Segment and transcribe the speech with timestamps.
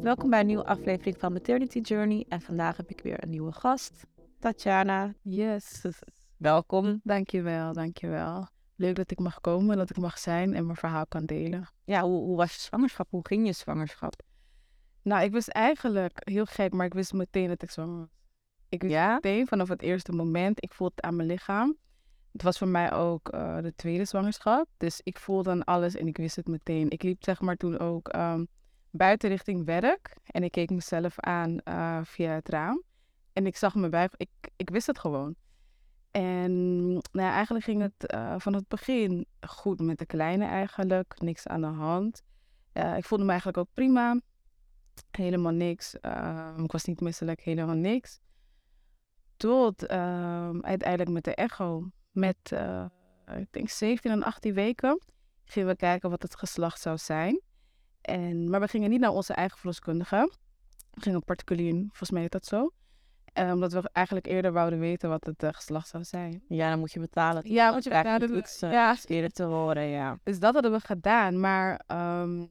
[0.00, 2.24] Welkom bij een nieuwe aflevering van Maternity Journey.
[2.28, 4.06] En vandaag heb ik weer een nieuwe gast,
[4.38, 5.14] Tatjana.
[5.22, 5.84] Yes.
[6.36, 7.00] Welkom.
[7.02, 8.48] Dankjewel, dankjewel.
[8.76, 11.68] Leuk dat ik mag komen, dat ik mag zijn en mijn verhaal kan delen.
[11.84, 13.10] Ja, hoe, hoe was je zwangerschap?
[13.10, 14.22] Hoe ging je zwangerschap?
[15.02, 18.19] Nou, ik wist eigenlijk, heel gek, maar ik wist meteen dat ik zwanger was.
[18.70, 19.14] Ik wist Ja?
[19.14, 21.76] meteen vanaf het eerste moment, ik voelde het aan mijn lichaam.
[22.32, 24.66] Het was voor mij ook eh, de tweede zwangerschap.
[24.76, 26.90] Dus ik voelde dan alles en ik wist het meteen.
[26.90, 28.44] Ik liep zeg maar toen ook ehm,
[28.90, 30.16] buiten richting werk.
[30.24, 32.82] En ik keek mezelf aan eh, via het raam.
[33.32, 34.14] En ik zag mijn buik.
[34.16, 35.34] Ik, ik wist het gewoon.
[36.10, 41.20] En nou ja, eigenlijk ging het eh, van het begin goed met de kleine eigenlijk.
[41.20, 42.22] Niks aan de hand.
[42.96, 44.20] Ik voelde me eigenlijk ook prima.
[45.10, 46.00] Helemaal niks.
[46.00, 48.20] Ehm, ik was niet misselijk, helemaal niks.
[49.40, 51.90] Tot ehm, uiteindelijk met de echo.
[52.10, 52.84] Met, eh,
[53.36, 55.00] ik denk 17 en 18 weken.
[55.44, 57.40] Gingen we kijken wat het geslacht zou zijn.
[58.00, 60.32] En, maar we gingen niet naar onze eigen verloskundige.
[60.90, 62.72] We gingen particulier, volgens mij heet dat zo.
[63.32, 66.42] Eh, omdat we eigenlijk eerder wouden weten wat het eh, geslacht zou zijn.
[66.48, 67.52] Ja, dan moet je betalen.
[67.52, 68.96] Ja, want je toetsen, ja.
[69.06, 70.18] eerder te horen, ja.
[70.22, 71.40] Dus dat hadden we gedaan.
[71.40, 72.46] Maar ehm,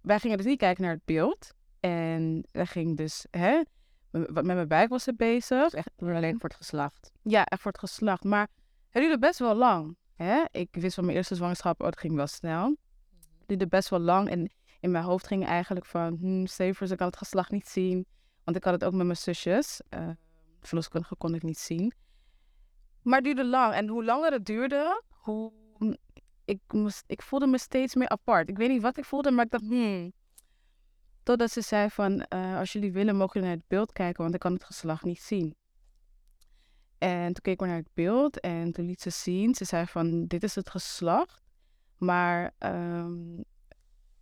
[0.00, 1.54] wij gingen dus niet kijken naar het beeld.
[1.80, 3.62] En wij gingen dus, hè,
[4.10, 5.72] met met mijn buik was het bezig.
[5.72, 7.12] Echt alleen voor het geslacht.
[7.22, 8.24] Ja, echt voor het geslacht.
[8.24, 8.48] Maar
[8.90, 9.96] het duurde best wel lang.
[10.14, 10.44] Hè?
[10.50, 12.76] Ik wist van mijn eerste zwangerschap, oh, het ging wel snel.
[13.38, 14.28] Het duurde best wel lang.
[14.28, 18.06] En in mijn hoofd ging eigenlijk van, hmm, ze kan het geslacht niet zien.
[18.44, 19.80] Want ik had het ook met mijn zusjes.
[19.88, 20.08] eh
[20.60, 21.92] verloskundige kon ik niet zien.
[23.02, 23.74] Maar het duurde lang.
[23.74, 25.52] En hoe langer het duurde, hoe...
[26.44, 28.48] Ik, moest, ik voelde me steeds meer apart.
[28.48, 30.12] Ik weet niet wat ik voelde, maar ik dacht, hmm.
[31.26, 34.34] Totdat ze zei van, eh, als jullie willen, mogen jullie naar het beeld kijken, want
[34.34, 35.56] ik kan het geslacht niet zien.
[36.98, 40.26] En toen keek ik naar het beeld en toen liet ze zien, ze zei van,
[40.26, 41.42] dit is het geslacht.
[41.96, 43.42] Maar ehm,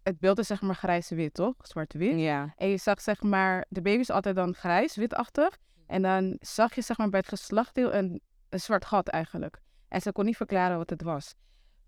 [0.02, 1.54] het beeld is zeg maar grijs-wit, toch?
[1.58, 2.18] Zwart-wit.
[2.18, 2.52] Ja.
[2.56, 5.58] En je zag zeg maar, de baby is altijd dan grijs, witachtig.
[5.86, 9.60] En dan zag je zeg maar bij het geslachtdeel een, een zwart gat eigenlijk.
[9.88, 11.34] En ze kon niet verklaren wat het was.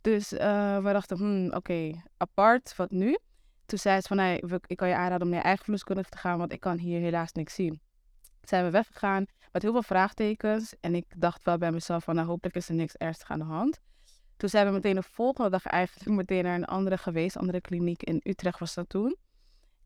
[0.01, 3.19] Dus eh, we dachten, hmm, oké, apart, wat nu?
[3.67, 6.19] Toen zei ze van, we- ik kan je aanraden om naar je eigen verloskundige te
[6.19, 7.81] gaan, want ik kan hier helaas niks zien.
[8.23, 10.75] Toen zijn we weggegaan met heel veel vraagtekens.
[10.81, 13.45] En ik dacht wel bij mezelf van, nou, hopelijk is er niks ernstig aan de
[13.45, 13.81] hand.
[14.37, 18.03] Toen zijn we meteen de volgende dag eigenlijk meteen naar een andere geweest, andere kliniek
[18.03, 19.17] in Utrecht was dat toen.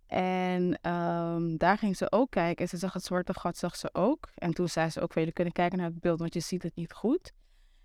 [0.06, 2.64] En ehm, daar ging ze ook kijken.
[2.64, 4.28] En ze zag het zwarte gat, zag ze ook.
[4.34, 6.74] En toen zei ze ook, jullie kunnen kijken naar het beeld, want je ziet het
[6.74, 7.32] niet goed.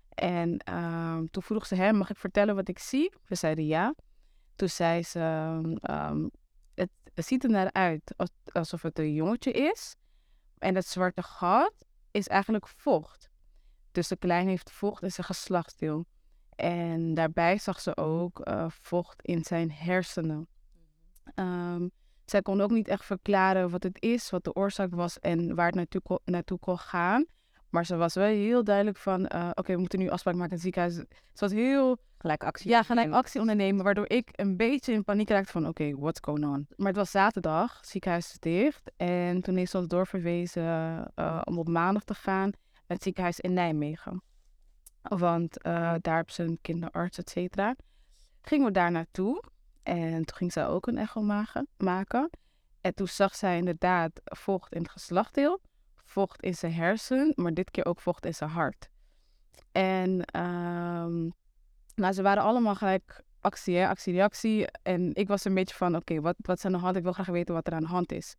[0.08, 3.12] En ehm, toen vroeg ze hem, mag ik vertellen wat ik zie?
[3.26, 3.94] We zeiden ja.
[4.56, 5.20] Toen zei ze,
[5.80, 6.28] ehm,
[6.74, 9.94] het, het ziet er naar uit als- alsof het een jongetje is.
[10.58, 11.74] En dat zwarte gat
[12.10, 13.30] is eigenlijk vocht.
[13.92, 16.06] Dus de kleine heeft vocht in zijn geslachtsdeel.
[16.56, 20.48] En daarbij zag ze ook eh, vocht in zijn hersenen.
[21.34, 21.88] Ehm,
[22.24, 25.66] zij kon ook niet echt verklaren wat het is, wat de oorzaak was en waar
[25.66, 27.24] het naartoe, ko- naartoe kon gaan.
[27.70, 30.54] Maar ze was wel heel duidelijk van, eh, oké, we moeten nu afspraak maken in
[30.56, 30.94] het ziekenhuis.
[30.94, 32.70] Ze was heel, Gelijk actie.
[32.70, 36.44] ja, gelijk actie ondernemen, waardoor ik een beetje in paniek raakte van, oké, what's going
[36.44, 36.66] on?
[36.76, 38.90] Maar het was zaterdag, het ziekenhuis is dicht.
[38.96, 40.64] En toen is ze ons doorverwezen
[41.14, 44.22] eh, om op maandag te gaan naar het ziekenhuis in Nijmegen.
[45.02, 47.74] Want eh, daar hebben ze een kinderarts, et cetera.
[48.42, 49.42] Gingen we daar naartoe.
[49.82, 51.22] En toen ging zij ook een echo
[51.76, 52.30] maken-.
[52.80, 55.60] En toen zag zij inderdaad vocht in het geslachtdeel,
[56.04, 58.88] vocht in zijn hersen, maar dit keer ook vocht in zijn hart.
[59.72, 61.28] En ehm,
[61.96, 63.88] nou, ze waren allemaal gelijk actie, hè?
[63.88, 64.66] actie, reactie.
[64.82, 66.96] En ik was een beetje van, oké, wat, wat is aan de hand?
[66.96, 68.36] Ik wil graag weten wat er aan de hand is.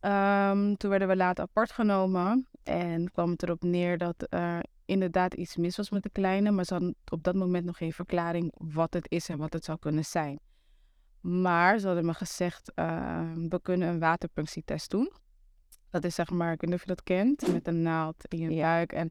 [0.00, 5.34] Ehm, toen werden we later apart genomen en kwam het erop neer dat er inderdaad
[5.34, 8.52] iets mis was met de kleine, maar ze hadden op dat moment nog geen verklaring
[8.56, 10.40] wat het is en wat het zou kunnen zijn.
[11.20, 15.12] Maar ze hadden me gezegd, ehm, we kunnen een waterpunctietest doen.
[15.90, 18.38] Dat is zeg maar, ik weet niet of je dat kent, met een naald in
[18.38, 18.92] je buik.
[18.92, 19.10] En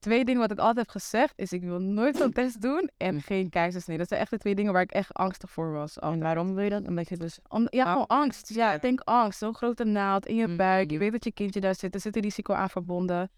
[0.00, 3.22] twee dingen wat ik altijd heb gezegd is, ik wil nooit zo'n test doen en
[3.22, 3.98] geen keizersnee.
[3.98, 5.98] Dat zijn echt de twee dingen waar ik echt angstig voor was.
[5.98, 6.86] En waarom wil je dat?
[6.86, 7.38] Omdat je dus...
[7.48, 8.54] Om, ja, gewoon angst.
[8.54, 9.38] Ja, ik denk angst.
[9.38, 10.56] Zo'n grote naald in je Mm.
[10.56, 10.90] buik.
[10.90, 11.94] Je weet dat je kindje daar zit.
[11.94, 13.30] Er zit een risico aan verbonden.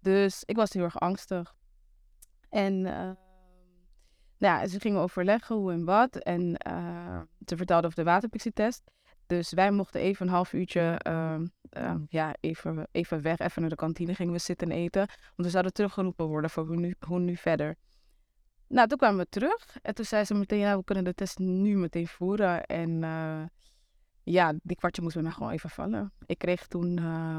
[0.00, 1.54] Dus ik was heel erg angstig.
[2.48, 3.10] En eh,
[4.38, 6.16] nou ja, ze gingen overleggen hoe en wat.
[6.16, 8.82] En eh, ze vertelde over de waterpixie-test.
[9.26, 13.38] Dus wij mochten even een half uurtje ehm, ehm, ja, even, even weg.
[13.38, 15.06] Even naar de kantine gingen we zitten en eten.
[15.06, 17.76] Want we zouden teruggeroepen worden voor hoe nu, hoe nu verder.
[18.68, 19.76] Nou, toen kwamen we terug.
[19.82, 22.64] En toen zei ze meteen, ja, we kunnen de test nu meteen voeren.
[22.64, 23.42] En eh,
[24.22, 26.12] ja, die kwartje moest bij mij gewoon even vallen.
[26.26, 27.38] Ik kreeg toen eh,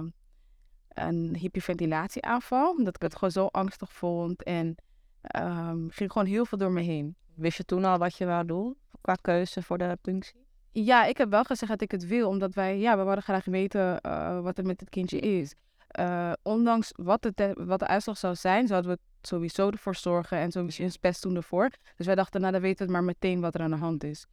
[0.87, 2.83] een hyperventilatieaanval.
[2.83, 4.43] Dat ik het gewoon zo angstig vond.
[4.43, 4.75] En
[5.21, 7.15] ehm, ging gewoon heel veel door me heen.
[7.35, 10.44] Wist je toen al wat je wou doen qua keuze voor de punctie?
[10.77, 13.45] Ja, ik heb wel gezegd dat ik het wil, omdat wij, ja, we wilden graag
[13.45, 15.55] weten uh, wat er met het kindje is.
[15.99, 20.51] Uh, ondanks wat, het, wat de uitslag zou zijn, zouden we sowieso ervoor zorgen en
[20.51, 21.69] sowieso ons best doen ervoor.
[21.95, 24.25] Dus wij dachten, nou dan weten we maar meteen wat er aan de hand is.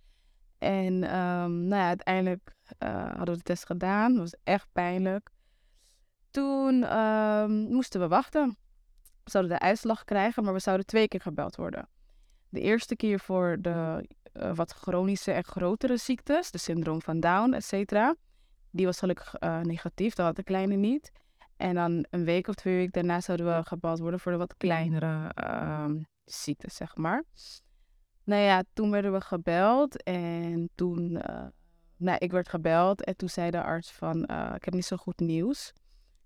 [0.59, 2.55] En um, nou ja, uiteindelijk
[2.85, 4.12] uh, hadden we de test gedaan.
[4.12, 5.31] Dat was echt pijnlijk.
[6.31, 8.56] Toen um, moesten we wachten.
[9.25, 11.89] We zouden de uitslag krijgen, maar we zouden twee keer gebeld worden.
[12.49, 17.52] De eerste keer voor de uh, wat chronische en grotere ziektes, de syndroom van Down,
[17.52, 18.14] et cetera.
[18.70, 21.12] Die was gelukkig uh, negatief, dat had de kleine niet.
[21.56, 24.56] En dan een week of twee weken daarna zouden we gebeld worden voor de wat
[24.56, 25.90] kleinere uh,
[26.25, 27.25] ziektes, zeg maar.
[28.25, 31.46] Nou ja, toen werden we gebeld en toen, uh,
[31.96, 34.23] nou, ik werd gebeld en toen zei de arts van,
[34.55, 35.73] ik heb niet zo goed nieuws.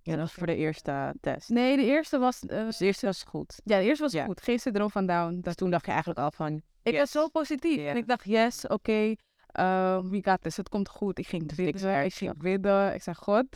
[0.06, 1.48] Ja, dat was voor de eerste test.
[1.48, 2.42] Nee, de eerste was...
[2.42, 3.60] Uh, dus de eerste was goed.
[3.64, 4.42] Ja, de eerste was goed.
[4.42, 5.40] Geen syndroom van Down.
[5.40, 6.62] Dus toen dacht je eigenlijk al van...
[6.82, 6.98] Ik yes.
[6.98, 7.76] was zo positief.
[7.76, 7.90] Yeah.
[7.90, 9.18] En ik dacht, yes, oké, okay,
[9.52, 10.56] uh, we got this.
[10.56, 11.18] Het komt goed.
[11.18, 12.94] Ik ging bidden, ik ging bidden.
[12.94, 13.46] Ik zei, God,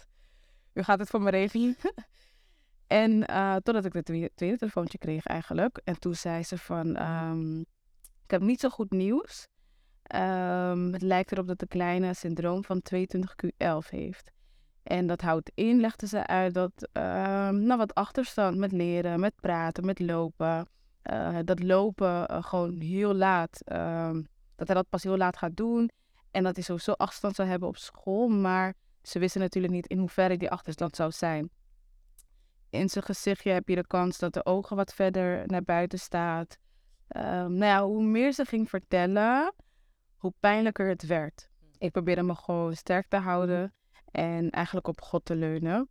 [0.73, 1.77] u gaat het voor me regelen.
[2.87, 5.81] en uh, totdat ik het tweede, tweede telefoontje kreeg eigenlijk.
[5.85, 7.61] En toen zei ze van, um,
[8.25, 9.47] ik heb niet zo goed nieuws.
[10.15, 14.31] Um, het lijkt erop dat de kleine syndroom van 22q11 heeft.
[14.91, 17.03] En dat houdt in, legde ze uit, dat uh,
[17.49, 20.69] nou, wat achterstand met leren, met praten, met lopen.
[21.13, 24.23] Uh, dat lopen uh, gewoon heel laat, ehm,
[24.57, 25.91] dat hij dat pas heel laat gaat doen.
[26.31, 28.29] En dat hij sowieso achterstand zou hebben op school.
[28.29, 31.51] Maar ze wisten natuurlijk niet in hoeverre die achterstand zou zijn.
[32.71, 36.59] In zijn gezichtje heb je de kans dat de ogen wat verder naar buiten staat.
[37.17, 37.23] Um,
[37.53, 39.55] nou ja, hoe meer ze ging vertellen,
[40.17, 41.49] hoe pijnlijker het werd.
[41.79, 43.73] Ik probeerde me gewoon sterk te houden
[44.11, 45.89] en eigenlijk op God te leunen.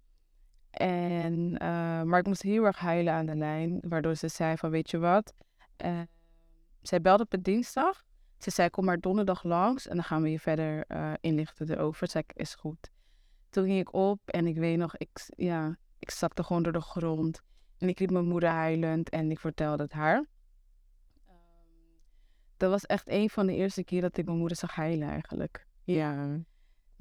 [0.69, 4.69] En, uh, maar ik moest heel erg huilen aan de lijn, waardoor ze zei van
[4.69, 5.33] weet je wat.
[5.85, 6.01] Uh,
[6.81, 8.03] zij belde op de dinsdag.
[8.37, 12.07] Ze zei kom maar donderdag langs en dan gaan we je verder uh, inlichten erover.
[12.07, 12.89] Zei is goed.
[13.49, 16.81] Toen ging ik op en ik weet nog, ik, ja, ik zakte gewoon door de
[16.81, 17.41] grond.
[17.77, 20.25] En ik liep mijn moeder huilend en ik vertelde het haar.
[22.57, 25.67] Dat was echt een van de eerste keer dat ik mijn moeder zag huilen eigenlijk.
[25.83, 26.39] Ja.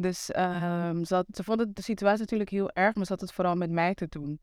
[0.00, 3.54] Dus ze, had, ze vond de situatie natuurlijk heel erg, maar ze had het vooral
[3.54, 4.40] met mij te doen.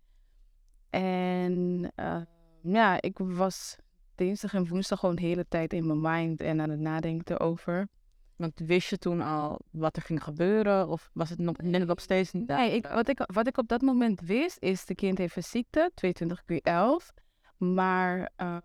[0.89, 2.21] En uh,
[2.61, 3.75] ja, ik was
[4.15, 7.87] dinsdag en woensdag gewoon de hele tijd in mijn mind en aan het nadenken over.
[8.35, 10.87] Want wist je toen al wat er ging gebeuren?
[10.87, 12.47] Of was het nog, net nog steeds niet?
[12.47, 15.43] Nee, ik, wat, ik, wat ik op dat moment wist, is de kind heeft een
[15.43, 17.13] ziekte, 22 keer 11.
[17.57, 18.57] Maar uh,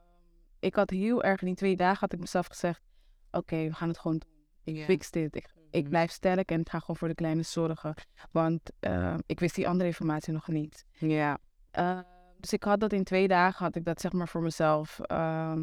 [0.59, 2.81] ik had heel erg, in die twee dagen had ik mezelf gezegd,
[3.27, 4.31] oké, okay, we gaan het gewoon doen.
[4.65, 4.87] Ik yeah.
[4.87, 5.37] fix dit.
[5.37, 7.95] Ik, ik, blijf sterk en ik ga gewoon voor de kleine zorgen.
[8.31, 10.85] Want uh, ik wist die andere informatie nog niet.
[10.93, 11.39] Ja.
[11.79, 11.99] Uh,
[12.37, 15.57] dus ik had dat in twee dagen, had ik dat zeg maar voor mezelf, uh,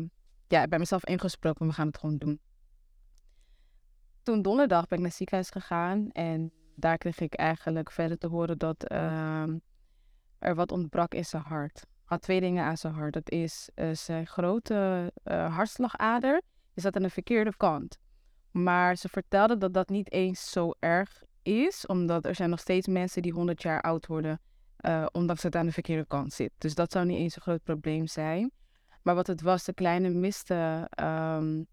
[0.48, 1.68] ja, bij mezelf ingesproken.
[1.68, 2.40] We gaan het gewoon doen.
[4.24, 8.28] Toen donderdag ben ik naar het ziekenhuis gegaan en daar kreeg ik eigenlijk verder te
[8.28, 9.58] horen dat ehm,
[10.40, 11.86] er wat ontbrak in zijn hart.
[12.04, 13.14] Had twee dingen aan zijn hart.
[13.14, 16.42] Dat is uh, zijn grote hartslagader
[16.78, 17.98] is dat aan de verkeerde kant.
[18.52, 22.88] Maar ze vertelde dat dat niet eens zo erg is, omdat er zijn nog steeds
[22.88, 24.42] mensen die 100 jaar oud worden,
[24.82, 26.52] uh, ondanks dat het aan de verkeerde kant zit.
[26.58, 28.52] Dus dat zou niet eens een groot probleem zijn.
[29.02, 31.68] Maar wat het was, de kleine miste, um,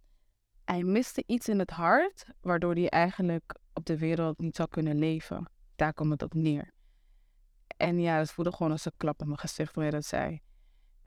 [0.65, 4.99] hij miste iets in het hart, waardoor hij eigenlijk op de wereld niet zou kunnen
[4.99, 5.51] leven.
[5.77, 6.73] Daar komt het op neer.
[7.77, 10.41] En ja, het voelde gewoon als een klap in mijn gezicht wanneer dat zei.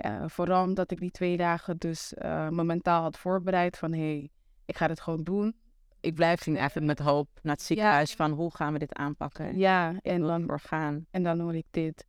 [0.05, 3.99] Uh, vooral omdat ik die twee dagen dus uh, me mentaal had voorbereid van hé,
[3.99, 4.29] hey,
[4.67, 5.55] ik ga dit gewoon doen
[5.99, 9.57] ik blijf zien even met hoop naar het ziekenhuis van hoe gaan we dit aanpakken.
[9.57, 11.05] Ja, en dan orgaan.
[11.11, 12.05] En dan hoor ik dit.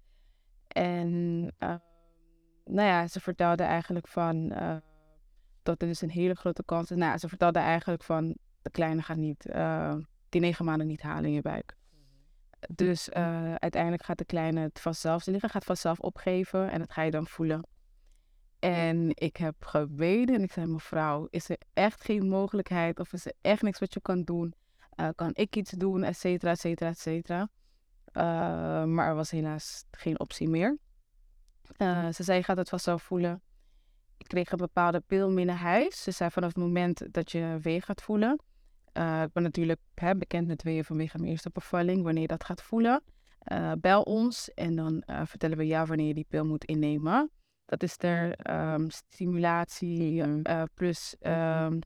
[0.69, 1.11] En
[1.59, 1.75] uh,
[2.65, 4.77] nou ja, ze vertelde eigenlijk van uh,
[5.63, 6.97] dat er dus een hele grote kans is.
[6.97, 9.95] Nou, ze vertelde eigenlijk van de kleine gaat niet, uh,
[10.29, 11.77] die negen maanden niet halen in je buik.
[12.75, 13.11] Dus
[13.55, 17.11] uiteindelijk gaat de kleine het vanzelf, zijn lichaam gaat vanzelf opgeven en dat ga je
[17.11, 17.69] dan voelen.
[18.59, 23.27] En ik heb gebeden en ik zei, mevrouw, is er echt geen mogelijkheid of is
[23.27, 24.55] er echt niks wat je kan doen?
[25.01, 27.41] Uh, kan ik iets doen, et cetera, et cetera, et cetera.
[28.13, 28.23] Uh,
[28.85, 30.79] maar er was helaas geen optie meer.
[31.77, 33.43] Uh, ze zei, je gaat het vanzelf voelen.
[34.17, 36.03] Ik kreeg een bepaalde pil mee naar huis.
[36.03, 38.33] Ze zei, vanaf het moment dat je wee gaat voelen.
[39.25, 42.03] ik ben natuurlijk hè, bekend met weeën vanwege mijn eerste bevalling.
[42.03, 43.03] Wanneer je dat gaat voelen,
[43.79, 47.31] bel ons en dan vertellen we jou wanneer je die pil moet innemen.
[47.69, 51.79] Dat is ter um, stimulatie uh, plus um,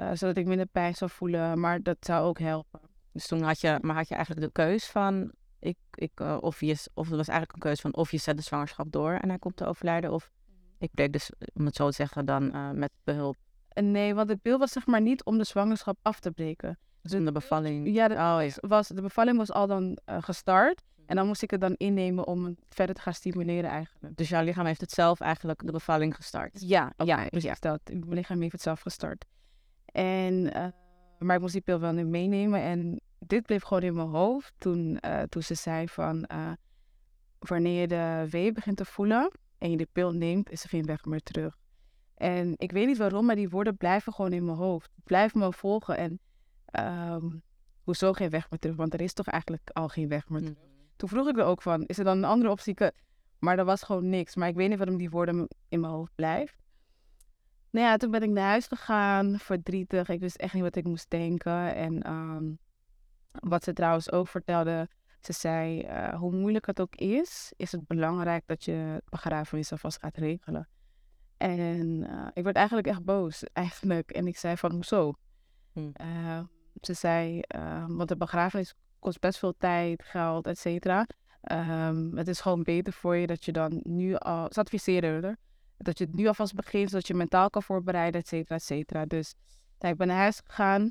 [0.00, 2.80] uh, zodat ik minder pijn zou voelen, maar dat zou ook helpen.
[3.12, 6.60] Dus toen had je, maar had je eigenlijk de keus van ik, ik, eh, of,
[6.60, 9.28] je, of het was eigenlijk een keuze van of je zet de zwangerschap door en
[9.28, 10.12] hij komt te overlijden.
[10.12, 10.30] Of
[10.78, 13.36] ik bleek dus, om het zo te zeggen, dan eh, met behulp.
[13.74, 16.78] Nee, want het beeld was zeg maar niet om de zwangerschap af te breken.
[17.02, 17.94] Dus de bevalling.
[17.94, 18.68] Ja, de, Oh ja.
[18.68, 20.82] was, de bevalling was al dan eh, gestart.
[21.12, 24.16] En dan moest ik het dan innemen om het verder te gaan stimuleren eigenlijk.
[24.16, 26.60] Dus jouw lichaam heeft het zelf eigenlijk de bevalling gestart.
[26.60, 27.60] Ja, ja, precies.
[27.60, 29.24] Dat, mijn lichaam heeft het zelf gestart.
[29.84, 30.66] En, eh,
[31.18, 32.60] maar ik moest die pil wel nu meenemen.
[32.60, 36.24] En dit bleef gewoon in mijn hoofd toen, eh, toen ze zei van...
[36.24, 36.52] eh,
[37.38, 40.86] wanneer je de wee begint te voelen en je de pil neemt, is er geen
[40.86, 41.58] weg meer terug.
[42.14, 44.90] En ik weet niet waarom, maar die woorden blijven gewoon in mijn hoofd.
[45.04, 45.96] Blijven me volgen.
[45.96, 46.20] En
[46.64, 47.28] ehm,
[47.82, 48.76] hoezo geen weg meer terug?
[48.76, 50.71] Want er is toch eigenlijk al geen weg meer terug.
[51.02, 52.76] Toen vroeg ik er ook van, is er dan een andere optie?
[53.38, 54.36] Maar er was gewoon niks.
[54.36, 56.56] Maar ik weet niet waarom die woorden in mijn hoofd blijven.
[57.70, 60.08] Nou ja, toen ben ik naar huis gegaan, verdrietig.
[60.08, 61.74] Ik wist echt niet wat ik moest denken.
[61.74, 62.52] En ehm,
[63.32, 64.88] wat ze trouwens ook vertelde,
[65.20, 70.00] ze zei, eh, hoe moeilijk het ook is, is het belangrijk dat je begrafenis alvast
[70.00, 70.68] gaat regelen.
[71.36, 74.10] En eh, ik werd eigenlijk echt boos, eigenlijk.
[74.10, 75.14] En ik zei van, hoezo?
[75.72, 75.90] Hm.
[75.92, 76.40] Eh,
[76.80, 81.06] ze zei, eh, want de begrafenis kost best veel tijd, geld, et cetera.
[81.40, 85.36] Ehm, het is gewoon beter voor je dat je dan nu al, ze adviseren er,
[85.76, 89.04] dat je het nu alvast begint, zodat je mentaal kan voorbereiden, et cetera, et cetera.
[89.04, 89.34] Dus
[89.78, 90.88] ik ben naar huis gegaan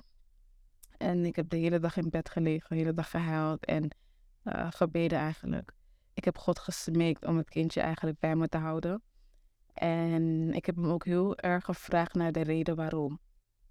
[0.98, 3.96] en ik heb de hele dag in bed gelegen, de hele dag gehuild en
[4.44, 5.72] eh, gebeden eigenlijk.
[6.13, 9.01] Ik heb God gesmeekt om het kindje eigenlijk bij me te houden.
[9.74, 13.20] En ik heb hem ook heel erg gevraagd naar de reden waarom.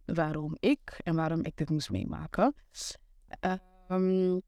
[0.04, 2.54] Waarom ik en waarom ik dit moest meemaken.
[3.90, 4.38] Ehm,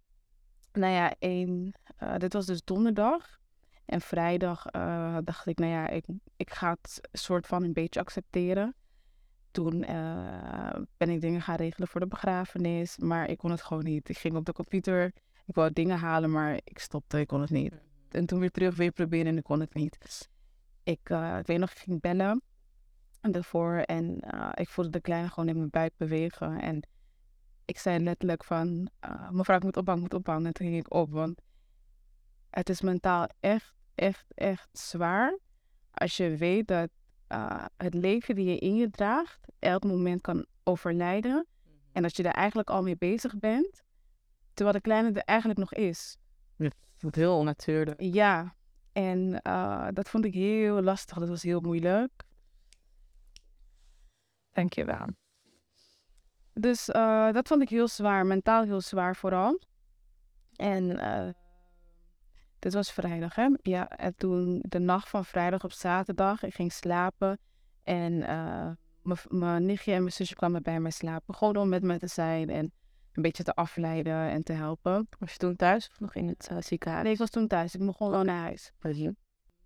[0.72, 3.40] nou ja, één, eh, dit was dus donderdag.
[3.84, 6.04] En vrijdag eh, dacht ik, nou ja, ik,
[6.36, 8.74] ik ga het soort van een beetje accepteren.
[9.50, 13.84] Toen eh, ben ik dingen gaan regelen voor de begrafenis, maar ik kon het gewoon
[13.84, 14.08] niet.
[14.08, 15.12] Ik ging op de computer,
[15.46, 17.74] ik wou dingen halen, maar ik stopte, ik kon het niet.
[18.08, 20.28] En toen weer terug, weer proberen en ik kon het niet.
[20.82, 21.08] Ik,
[21.38, 22.42] ik weet nog, ik ging bellen
[23.20, 24.20] ervoor en
[24.54, 26.60] ik voelde de kleine gewoon in mijn buik bewegen.
[26.60, 26.82] En
[27.72, 30.46] ik zei letterlijk van, eh, mevrouw, ik moet opbouwen, ik moet opbouwen.
[30.46, 31.40] En toen ging ik op, want
[32.50, 35.38] het is mentaal echt, echt, echt zwaar.
[35.90, 36.88] Als je weet dat
[37.28, 41.46] uh, het leven die je in je draagt, elk moment kan overlijden.
[41.92, 43.82] En dat je daar eigenlijk al mee bezig bent,
[44.54, 46.16] terwijl de kleine er eigenlijk nog is.
[46.56, 48.00] Het voelt heel onnatuurlijk.
[48.00, 48.54] Ja,
[48.92, 51.18] en uh, dat vond ik heel lastig.
[51.18, 52.12] Dat was heel moeilijk.
[54.50, 55.06] Dankjewel.
[56.54, 59.60] Dus uh, dat vond ik heel zwaar, mentaal heel zwaar vooral.
[60.56, 61.28] En uh,
[62.58, 63.48] dit was vrijdag, hè?
[63.62, 67.38] Ja, en toen de nacht van vrijdag op zaterdag, ik ging slapen.
[67.82, 68.70] En uh,
[69.28, 71.34] mijn nichtje en mijn zusje kwamen bij mij slapen.
[71.34, 72.72] Gewoon om met me te zijn en
[73.12, 75.08] een beetje te afleiden en te helpen.
[75.18, 77.04] Was je toen thuis of nog in het ziekenhuis?
[77.04, 77.74] Nee, ik was toen thuis.
[77.74, 78.72] Ik mocht gewoon naar huis.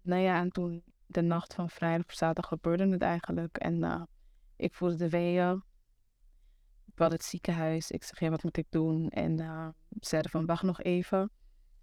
[0.02, 3.56] Nou ja, en toen de nacht van vrijdag op zaterdag gebeurde het eigenlijk.
[3.56, 4.08] En
[4.56, 5.62] ik voelde de weeën.
[6.98, 7.90] Had het ziekenhuis.
[7.90, 9.08] Ik zeg, ja, wat moet ik doen?
[9.08, 11.30] En ze zeiden van, wacht nog even.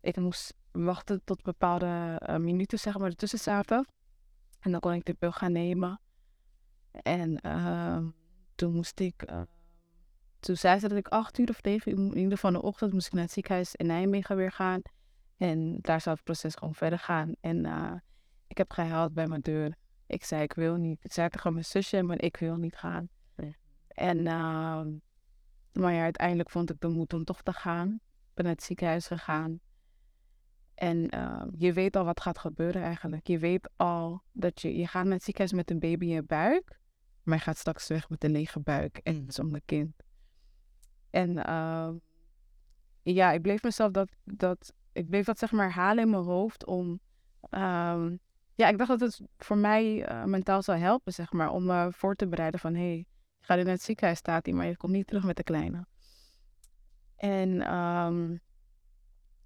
[0.02, 3.88] Ik moest wachten tot bepaalde uh, minuten, zeg maar, ertussen zaten.
[4.60, 6.00] En dan kon ik de pil gaan nemen.
[6.92, 7.98] En uh,
[8.56, 9.32] toen moest ik...
[9.32, 9.42] Uh,
[10.40, 12.94] toen zei ze dat ik acht uur of negen uur, in ieder geval de ochtend,
[12.94, 14.82] moest ik naar het ziekenhuis in Nijmegen weer gaan.
[15.38, 17.34] En daar zou het proces gewoon verder gaan.
[17.42, 17.66] En
[18.48, 19.76] ik heb gehuild bij mijn deur.
[20.08, 21.04] Ik zei, ik wil niet.
[21.04, 23.10] Ik zei tegen mijn zusje, maar ik wil niet gaan.
[23.94, 24.82] En, uh,
[25.72, 27.90] maar ja, uiteindelijk vond ik de moed om toch te gaan.
[28.04, 29.60] Ik ben naar het ziekenhuis gegaan.
[30.76, 33.28] En uh, je weet al wat gaat gebeuren eigenlijk.
[33.28, 36.24] Je weet al dat je, je gaat naar het ziekenhuis met een baby in je
[36.24, 36.80] buik.
[37.24, 39.94] Maar je gaat straks weg met een lege buik en zonder kind.
[41.10, 41.90] En uh,
[43.02, 46.66] ja, ik bleef mezelf dat, dat, ik bleef dat zeg maar halen in mijn hoofd
[46.66, 47.00] om,
[47.50, 48.20] um,
[48.56, 51.92] ja, ik dacht dat het voor mij uh, mentaal zou helpen, zeg maar, om me
[51.92, 53.06] voor te bereiden van, hé, hey,
[53.44, 55.86] je gaat in het ziekenhuis staat hij, maar je komt niet terug met de kleine.
[57.16, 58.42] En um,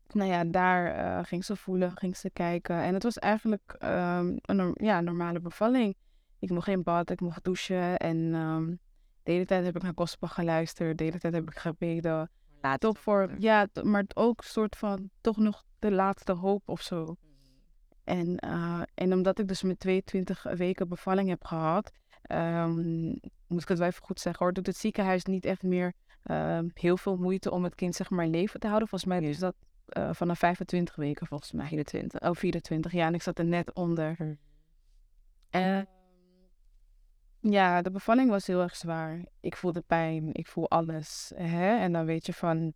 [0.07, 2.75] nou ja, daar uh, ging ze voelen, ging ze kijken.
[2.75, 5.95] En het was eigenlijk um, een ja, normale bevalling.
[6.39, 8.79] Ik mocht in bad, ik mocht douchen en um,
[9.23, 12.29] de hele tijd heb ik naar gospel geluisterd, de hele tijd heb ik gebeden.
[12.77, 17.15] Toch voor, ja, maar ook een soort van, toch nog de laatste hoop of zo.
[18.03, 21.91] En, uh, en omdat ik dus met 22 weken bevalling heb gehad,
[22.27, 25.93] um, moet ik het wel even goed zeggen hoor, doet het ziekenhuis niet echt meer
[26.23, 28.87] um, heel veel moeite om het kind zeg maar in leven te houden.
[28.87, 29.55] Volgens mij is dat
[29.97, 31.67] uh, vanaf 25 weken volgens mij.
[31.67, 32.21] 24.
[32.21, 34.37] Oh, 24, ja, en ik zat er net onder.
[35.49, 35.87] En
[37.39, 39.25] ja, de bevalling was heel erg zwaar.
[39.39, 41.31] Ik voelde pijn, ik voel alles.
[41.35, 41.77] Hè?
[41.77, 42.73] En dan weet je van,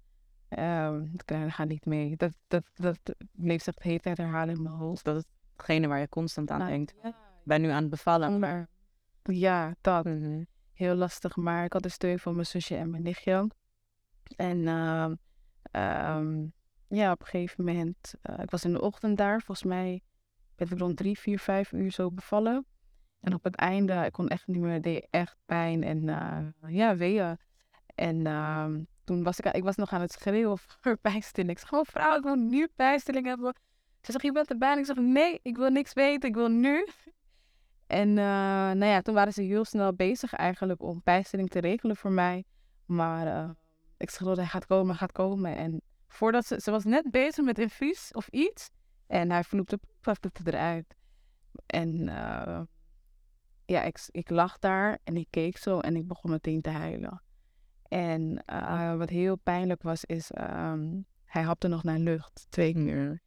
[0.52, 2.16] Ehm de kleine gaat niet mee.
[2.16, 3.00] Dat, dat, dat
[3.32, 5.04] bleef zich de hele tijd herhalen in mijn hoofd.
[5.04, 5.24] Dat is
[5.56, 6.94] hetgene waar je constant aan Nou, denkt.
[7.04, 7.10] ja.
[7.10, 8.40] Ik ben nu aan het bevallen.
[8.40, 8.68] Maar
[9.24, 10.06] ja, dat.
[10.06, 10.44] Mhm.
[10.74, 11.36] Heel lastig.
[11.36, 13.50] Maar ik had de steun van mijn zusje en mijn nichtje.
[14.36, 15.16] En ehm,
[15.72, 16.46] ehm,
[16.88, 19.42] ja, op een gegeven moment, eh, ik was in de ochtend daar.
[19.42, 20.02] Volgens mij
[20.56, 22.66] werd ik rond drie, vier, vijf uur zo bevallen.
[23.20, 26.96] En op het einde, ik kon echt niet meer, deed echt pijn en eh, ja,
[26.96, 27.38] weeën.
[27.96, 31.52] En ehm, toen was ik, ik was nog aan het schreeuwen voor pijnstilling.
[31.52, 33.56] Ik zeg, oh vrouw, ik wil nu pijnstilling hebben.
[34.02, 34.72] Ze zegt, je bent erbij.
[34.72, 36.88] En ik zeg, nee, ik wil niks weten, ik wil nu.
[37.92, 38.24] En eh,
[38.72, 42.44] nou ja, toen waren ze heel snel bezig eigenlijk om pijnstilling te regelen voor mij.
[42.86, 43.50] Maar eh,
[43.98, 45.56] ik dat hij gaat komen, gaat komen.
[45.56, 48.70] En voordat ze, ze was net bezig met infuus of iets.
[49.08, 49.80] En hij vloekte
[50.44, 50.96] eruit.
[51.66, 52.62] En eh,
[53.66, 57.22] ja, ik, ik lag daar en ik keek zo en ik begon meteen te huilen.
[57.88, 58.44] En
[58.98, 63.22] wat heel pijnlijk was, is ehm, hij hapte nog naar lucht, twee keer.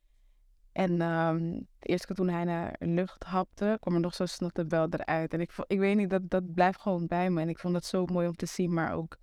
[0.74, 1.38] En ehm,
[1.78, 5.32] de eerste keer toen hij naar lucht hapte, kwam er nog zo'n snottebel eruit.
[5.32, 7.40] En ik, ik weet niet, dat, dat blijft gewoon bij me.
[7.40, 9.16] En ik vond het zo mooi om te zien, maar ook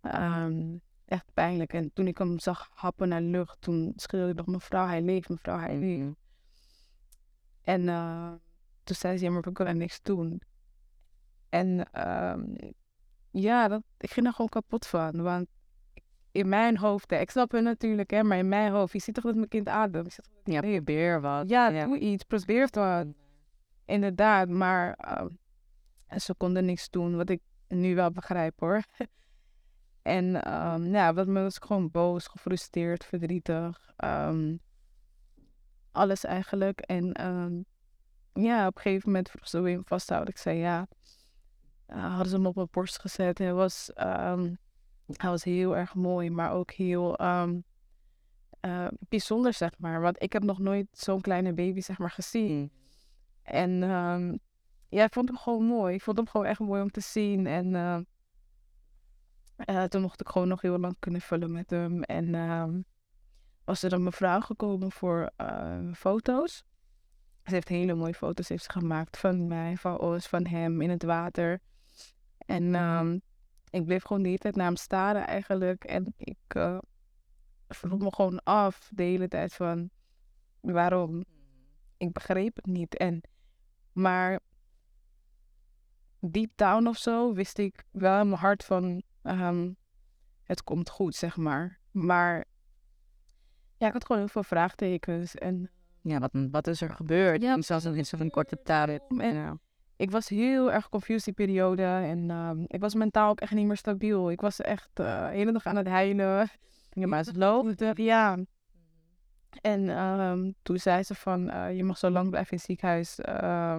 [0.00, 1.72] ehm, echt pijnlijk.
[1.72, 5.28] En toen ik hem zag happen naar lucht, toen schreeuwde ik nog, mevrouw, hij leeft,
[5.28, 6.00] mevrouw, hij leeft.
[6.00, 6.12] Mhm.
[7.62, 8.32] En eh,
[8.84, 10.42] toen zei ze, ja, maar we kunnen niks doen.
[11.48, 12.54] En ehm,
[13.30, 15.22] ja, dat, ik ging er gewoon kapot van.
[15.22, 15.46] Want
[16.34, 19.14] in mijn hoofd, hè, ik snap het natuurlijk, hè, maar in mijn hoofd, je ziet
[19.14, 20.04] toch dat mijn kind ademt.
[20.06, 20.84] Je ziet toch dat Ja, het leeft.
[20.84, 21.48] probeer wat.
[21.48, 21.84] Ja, ja.
[21.84, 23.06] doe iets, probeer het wat.
[23.84, 25.28] Inderdaad, maar ehm,
[26.20, 28.82] ze konden niks doen, wat ik nu wel begrijp hoor.
[30.02, 33.92] en ehm ja, wat me was ik gewoon boos, gefrustreerd, verdrietig.
[33.96, 34.56] ehm,
[35.92, 36.80] alles eigenlijk.
[36.80, 37.12] En
[38.32, 40.30] ja, op een gegeven moment vroeg ze, hem vasthouden?
[40.34, 40.86] Ik zei ja.
[41.86, 43.38] Eh, hadden ze hem op mijn borst gezet.
[43.38, 43.90] Hij was,
[45.06, 47.60] hij was heel erg mooi, maar ook heel ehm,
[48.60, 50.00] eh, bijzonder, zeg maar.
[50.00, 52.60] Want ik heb nog nooit zo'n kleine baby, zeg maar, gezien.
[52.62, 52.70] Mhm.
[53.42, 54.36] En ehm,
[54.88, 55.94] ja, ik vond hem gewoon mooi.
[55.94, 57.46] Ik vond hem gewoon echt mooi om te zien.
[57.46, 58.00] En eh,
[59.56, 62.02] eh, toen mocht ik gewoon nog heel lang kunnen vullen met hem.
[62.02, 62.80] En ehm,
[63.64, 65.32] was er een mevrouw gekomen voor
[65.94, 66.64] foto's.
[67.44, 70.90] Ze heeft hele mooie foto's heeft ze gemaakt van mij, van ons, van hem in
[70.90, 71.60] het water.
[72.38, 73.18] En ehm,
[73.74, 75.84] ik bleef gewoon de hele tijd naar hem staren eigenlijk.
[75.84, 76.78] En ik eh,
[77.68, 79.90] vroeg me gewoon af de hele tijd van
[80.60, 81.24] waarom
[81.96, 82.96] ik begreep het niet.
[82.96, 83.20] En,
[83.92, 84.40] maar
[86.20, 89.72] deep down of zo wist ik wel in mijn hart van ehm,
[90.42, 91.80] het komt goed, zeg maar.
[91.90, 92.44] Maar
[93.76, 95.34] ja, ik had gewoon heel veel vraagtekens.
[95.34, 97.42] En Ja, wat, wat is er gebeurd?
[97.42, 99.02] Ja, Zelfs in zo'n korte tijd.
[99.08, 99.58] En- Ja.
[99.96, 101.82] Ik was heel erg confused die periode.
[101.82, 104.30] En ehm, ik was mentaal ook echt niet meer stabiel.
[104.30, 106.48] Ik was echt eh, de hele dag aan het huilen.
[106.96, 107.84] Ja, maar het loopt.
[107.96, 108.38] Ja.
[109.60, 113.18] En ehm, toen zei ze van, eh, je mag zo lang blijven in het ziekenhuis
[113.20, 113.76] eh,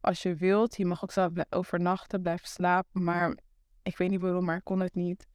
[0.00, 0.76] als je wilt.
[0.76, 3.04] Je mag ook zelf overnachten, blijven slapen.
[3.04, 3.36] Maar
[3.82, 5.26] ik weet niet waarom, maar ik kon het niet.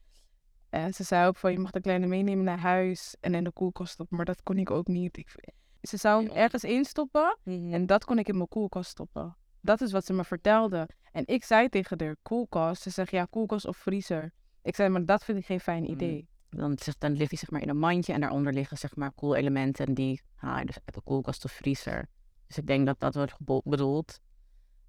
[0.69, 3.51] En ze zei ook van, je mag de kleine meenemen naar huis en in de
[3.51, 4.15] koelkast stoppen.
[4.17, 5.17] Maar dat kon ik ook niet.
[5.17, 5.35] Ik,
[5.81, 9.35] ze zou hem ergens instoppen en dat kon ik in mijn koelkast stoppen.
[9.67, 10.89] Dat is wat ze me vertelde.
[11.11, 12.81] En ik zei tegen haar, koelkast.
[12.81, 14.31] Ze zegt, ja, koelkast of vriezer.
[14.61, 15.89] Ik zei, maar dat vind ik geen fijn Mm.
[15.89, 16.27] idee.
[16.49, 19.11] Dan, zegt- dan ligt hij zeg maar in een mandje en daaronder liggen zeg maar
[19.11, 22.07] koelelementen die haal je dus uit de koelkast of vriezer.
[22.47, 24.19] Dus ik denk dat dat wordt bedoeld.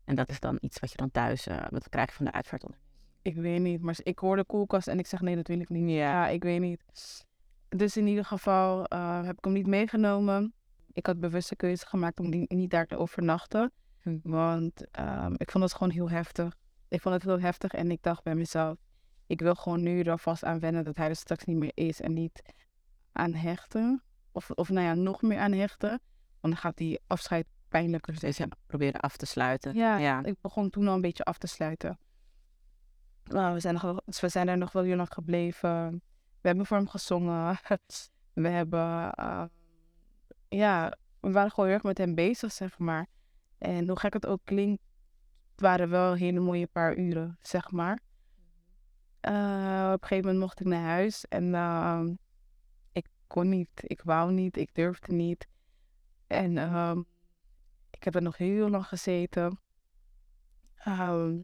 [0.04, 2.32] En dat is dan iets wat je dan thuis, eh wat krijg je van de
[2.32, 2.96] uitvaartonderneming.
[3.22, 5.90] Ik weet niet, maar ik hoorde koelkast en ik zeg nee, dat wil ik niet.
[5.90, 6.80] Ja, ik weet niet.
[7.68, 10.52] Dus in ieder geval eh, heb ik hem niet meegenomen.
[10.92, 13.72] Ik had bewuste keuze gemaakt om die, niet daar te overnachten.
[14.02, 14.18] Hm.
[14.22, 16.56] Want ehm, ik vond het gewoon heel heftig.
[16.88, 18.76] Ik vond het heel heftig en ik dacht bij mezelf...
[19.26, 22.00] Ik wil gewoon nu er vast aan wennen dat hij er straks niet meer is.
[22.00, 22.42] En niet
[23.12, 24.02] aan hechten.
[24.32, 25.88] Of, of nou ja, nog meer aan hechten.
[26.40, 28.30] Want dan gaat die afscheid pijnlijker zijn.
[28.30, 29.74] Dus ja, proberen af te sluiten.
[29.74, 30.24] Ja, ja.
[30.24, 31.98] ik begon toen al een beetje af te sluiten.
[33.24, 36.02] Nou, we, zijn nog, wel- we zijn er nog wel heel lang gebleven.
[36.40, 37.58] We hebben voor hem gezongen.
[38.32, 39.44] We hebben, eh,
[40.48, 43.06] ja, we waren gewoon heel erg met hem bezig, zeg maar.
[43.58, 44.82] En hoe gek het ook klinkt,
[45.50, 48.00] het waren wel hele mooie paar uren, zeg maar.
[49.20, 52.14] Eh, op een gegeven moment mocht ik naar huis en ehm,
[52.92, 55.48] ik kon niet, ik wou niet, ik durfde niet.
[56.26, 57.02] En ehm,
[57.90, 59.60] ik heb er nog heel lang gezeten.
[60.74, 61.38] Ehm,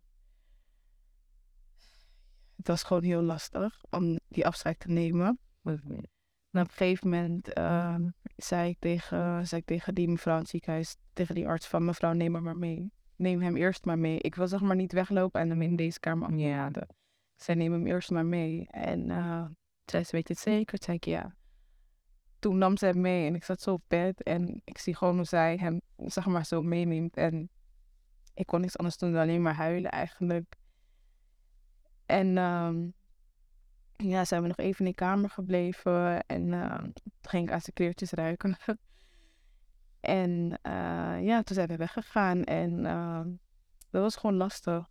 [2.56, 5.38] het was gewoon heel lastig om die afscheid te nemen.
[6.54, 10.40] En op een gegeven moment ehm, zei, ik tegen, zei ik tegen die mevrouw in
[10.40, 12.92] het ziekenhuis, tegen die arts van mevrouw, neem hem maar mee.
[13.16, 14.18] Neem hem eerst maar mee.
[14.18, 16.38] Ik wil zeg maar niet weglopen en hem in deze kamer.
[16.38, 18.66] Ik zei, neem hem eerst maar mee.
[18.70, 19.44] En eh,
[19.84, 20.78] zei ze, weet je het zeker?
[20.78, 21.34] Toen zei ik, ja.
[22.38, 25.16] Toen nam ze hem mee en ik zat zo op bed en ik zie gewoon
[25.16, 27.16] hoe zij hem, zeg maar, zo meeneemt.
[27.16, 27.50] En
[28.34, 30.54] ik kon niks anders doen dan alleen maar huilen eigenlijk.
[32.06, 32.88] En ehm,
[34.08, 37.60] ja, zijn we nog even in de kamer gebleven en uh, toen ging ik aan
[37.60, 38.56] zijn kleertjes ruiken.
[40.00, 43.20] en uh, ja, toen zijn we weggegaan en uh,
[43.90, 44.88] dat was gewoon lastig.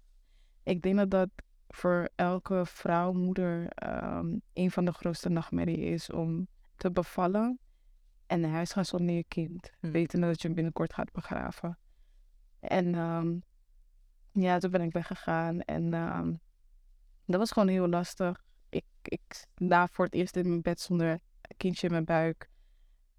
[0.64, 1.30] Ik denk dat dat
[1.68, 3.68] voor elke vrouw, moeder,
[4.16, 7.60] um, een van de grootste nachtmerrie is om te bevallen
[8.28, 9.72] en naar huis gaan zonder je kind.
[9.80, 9.92] Hm.
[9.92, 11.78] Wetende dat je hem binnenkort gaat begraven.
[12.60, 13.44] En um,
[14.32, 16.40] ja, toen ben ik weggegaan en um,
[17.26, 18.44] dat was gewoon heel lastig.
[18.74, 21.20] Ik, ik la voor het eerst in mijn bed zonder
[21.58, 22.50] kindje in mijn buik.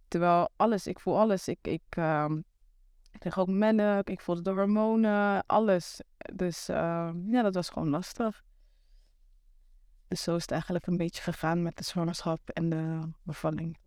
[0.09, 1.49] Terwijl alles, ik voel alles.
[1.49, 2.45] Ik, ik, um,
[3.11, 6.01] ik kreeg ook melk, ik voelde de hormonen, alles.
[6.35, 8.45] Dus uh, ja, dat was gewoon lastig.
[10.09, 13.79] Dus zo is het eigenlijk een beetje gegaan met de zwangerschap en de bevalling.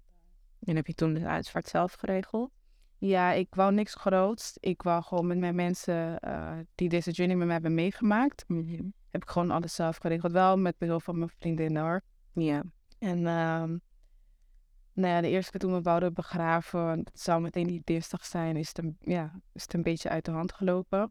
[0.60, 2.52] En heb je toen de uitvaart zelf geregeld?
[2.98, 4.58] Ja, ik wou niks groots.
[4.60, 8.44] Ik wou gewoon met mijn mensen uh, die deze journey met mij hebben meegemaakt.
[8.48, 8.94] Mm -hmm.
[9.12, 10.32] Heb ik gewoon alles zelf geregeld.
[10.32, 12.02] Wel met behulp van mijn vriendin hoor.
[12.34, 12.64] Ja.
[13.00, 13.82] En um,
[14.94, 18.56] nou ja, de eerste keer toen we wouden begraven, het zou meteen die dinsdag zijn,
[18.56, 21.10] is het een, ja, is het een beetje uit de hand gelopen.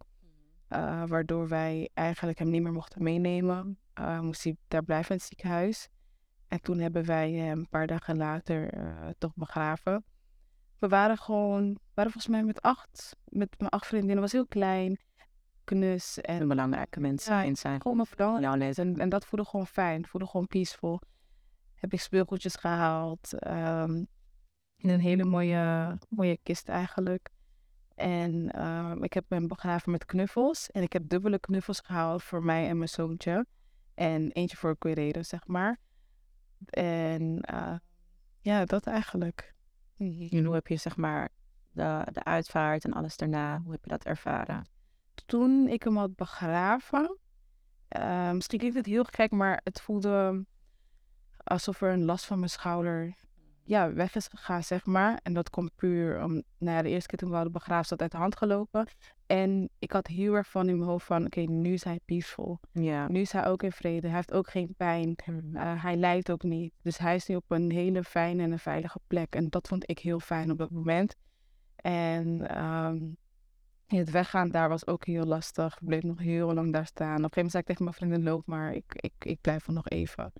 [0.68, 3.78] Uh, waardoor wij eigenlijk hem niet meer mochten meenemen.
[4.00, 5.88] Uh, moest hij daar blijven in het ziekenhuis.
[6.48, 10.04] En toen hebben wij hem een paar dagen later uh, toch begraven.
[10.78, 14.46] We waren gewoon, we waren volgens mij met acht, met mijn acht vriendinnen, was heel
[14.46, 14.98] klein,
[15.66, 16.20] knus.
[16.20, 17.80] En belangrijke mensen in zijn.
[17.80, 17.96] Gewoon
[18.76, 21.00] en, en dat voelde gewoon fijn, voelde gewoon peaceful.
[21.74, 24.06] Heb ik speelgoedjes gehaald, um,
[24.76, 27.28] in een hele mooie, mooie kist eigenlijk.
[27.94, 30.70] En um, ik heb hem begraven met knuffels.
[30.70, 33.46] En ik heb dubbele knuffels gehaald voor mij en mijn zoontje.
[33.94, 35.80] En eentje voor Querere, zeg maar.
[36.66, 37.76] En uh,
[38.40, 39.54] ja, dat eigenlijk.
[39.98, 41.28] En hoe heb je zeg maar
[41.70, 44.66] de, de uitvaart en alles daarna, hoe heb je dat ervaren?
[45.26, 47.18] Toen ik hem had begraven,
[47.96, 50.44] uh, misschien klinkt het heel gek, maar het voelde
[51.36, 53.14] alsof er een last van mijn schouder
[53.66, 55.20] ja, weg is gegaan, zeg maar.
[55.22, 58.00] En dat komt puur om, nou ja, de eerste keer toen we hadden begraven, zat
[58.00, 58.88] uit de hand gelopen.
[59.26, 62.60] En ik had heel erg van in mijn hoofd van, oké, nu is hij peaceful.
[62.72, 63.08] Ja.
[63.08, 64.06] Nu is hij ook in vrede.
[64.06, 65.16] Hij heeft ook geen pijn.
[65.26, 66.74] Uh, hij lijdt ook niet.
[66.82, 69.34] Dus hij is nu op een hele fijne en een veilige plek.
[69.34, 71.14] En dat vond ik heel fijn op dat moment.
[71.76, 73.16] En um,
[73.86, 75.74] het weggaan daar was ook heel lastig.
[75.80, 77.16] Ik bleef nog heel lang daar staan.
[77.16, 79.66] Op een gegeven moment zei ik tegen mijn vriendin, loop maar, ik, ik, ik blijf
[79.66, 80.32] er nog even.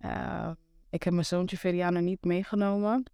[0.00, 0.50] Uh,
[0.90, 3.10] ik heb mijn zoontje Veriano niet meegenomen.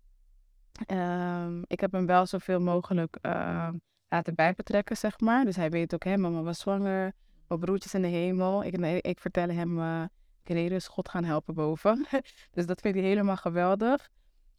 [0.87, 3.68] Um, ik heb hem wel zoveel mogelijk uh,
[4.09, 5.44] laten bijbetrekken, zeg maar.
[5.44, 7.12] Dus hij weet ook, hè, mama was zwanger,
[7.49, 8.64] mijn broertjes in de hemel.
[8.64, 10.05] Ik, ik vertel hem, uh,
[10.44, 12.07] is God gaan helpen boven.
[12.55, 14.09] dus dat vind ik helemaal geweldig.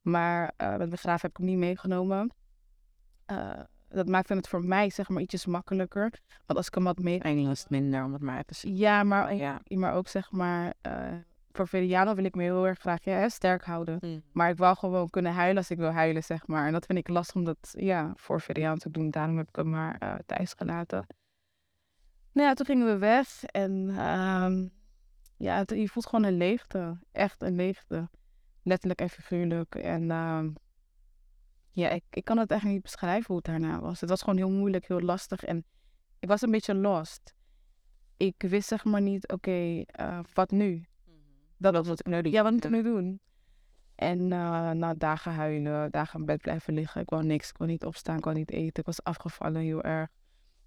[0.01, 2.31] Maar met begraven heb ik hem niet meegenomen.
[3.89, 6.11] Dat maakte het voor mij, zeg maar, ietsjes makkelijker.
[6.45, 7.19] Want als ik hem had mee...
[7.19, 8.75] Engels minder, om het maar even te zien.
[8.75, 9.61] Ja, maar, ja.
[9.67, 10.73] maar ook, zeg maar...
[10.87, 11.13] Uh,
[11.51, 13.97] voor Veriano wil ik me heel erg graag ja, sterk houden.
[14.01, 14.23] Mm.
[14.31, 16.65] Maar ik wil gewoon kunnen huilen als ik wil huilen, zeg maar.
[16.65, 19.11] En dat vind ik lastig om dat ja, voor Veriano te doen.
[19.11, 21.07] Daarom heb ik hem maar uh, thuis gelaten.
[22.31, 23.43] Nou ja, toen gingen we weg.
[23.43, 24.71] En um,
[25.37, 26.97] ja, het, je voelt gewoon een leegte.
[27.11, 28.09] Echt een leegte.
[28.63, 29.75] Letterlijk en figuurlijk.
[29.75, 30.55] En um,
[31.71, 34.01] ja, ik, ik kan het eigenlijk niet beschrijven hoe het daarna was.
[34.01, 35.43] Het was gewoon heel moeilijk, heel lastig.
[35.43, 35.65] En
[36.19, 37.33] ik was een beetje lost.
[38.17, 40.85] Ik wist zeg maar niet, oké, okay, uh, wat nu?
[41.57, 42.31] Dat was wat ik nu doe.
[42.31, 43.19] Ja, wat moet ik nu doen?
[43.95, 47.01] En uh, na dagen huilen, dagen in bed blijven liggen.
[47.01, 47.49] Ik wou niks.
[47.49, 48.79] Ik wou niet opstaan, ik wou niet eten.
[48.79, 50.09] Ik was afgevallen heel erg.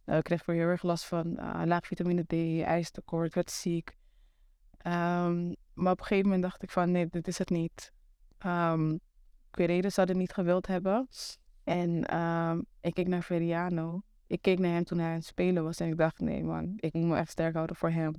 [0.06, 1.34] Uh, ik kreeg weer heel erg last van
[1.64, 3.96] laag vitamine D, ijstekort, ik werd ziek.
[4.86, 7.92] Um, maar op een gegeven moment dacht ik van nee, dit is het niet.
[8.46, 9.00] Um,
[9.52, 11.08] Querede zou het niet gewild hebben.
[11.64, 14.02] En um, ik keek naar Veriano.
[14.26, 16.72] Ik keek naar hem toen hij aan het spelen was en ik dacht nee man,
[16.76, 18.12] ik moet me echt sterk houden voor hem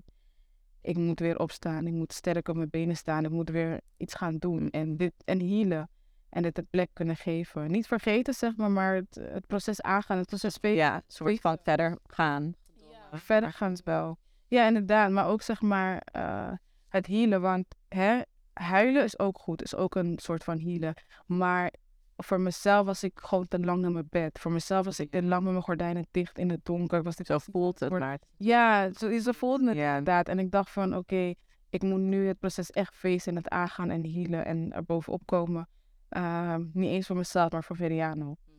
[0.84, 4.14] ik moet weer opstaan, ik moet sterk op mijn benen staan, ik moet weer iets
[4.14, 5.90] gaan doen en, dit, en healen.
[6.30, 7.72] En het een plek kunnen geven.
[7.72, 11.98] Niet vergeten, zeg maar, maar het, het proces aangaan, het proces Ja, soort van verder
[12.08, 12.54] gaan.
[12.76, 14.18] Ja, verder gaan wel.
[14.48, 16.52] Ja, inderdaad, maar ook zeg maar uh,
[16.88, 18.22] het healen, want hè,
[18.54, 20.94] huilen is ook goed, is ook een soort van healen.
[21.26, 21.74] Maar
[22.18, 24.40] voor mezelf was ik gewoon te lang naar mijn bed.
[24.40, 27.04] Voor mezelf was ik te lang met mijn gordijnen dicht in het donker.
[27.04, 28.20] Was ik zo voelt het maar.
[28.38, 29.98] Ja, zo, zo voelde het yeah.
[29.98, 30.28] inderdaad.
[30.28, 31.34] En ik dacht van, oké,
[31.70, 35.22] ik moet nu het proces echt feesten en het aangaan en healen en er bovenop
[35.26, 35.68] komen.
[36.10, 38.26] Uh, niet eens voor mezelf, maar voor Veriano.
[38.26, 38.56] Mm -hmm.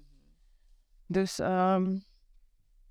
[1.07, 2.05] Dus um,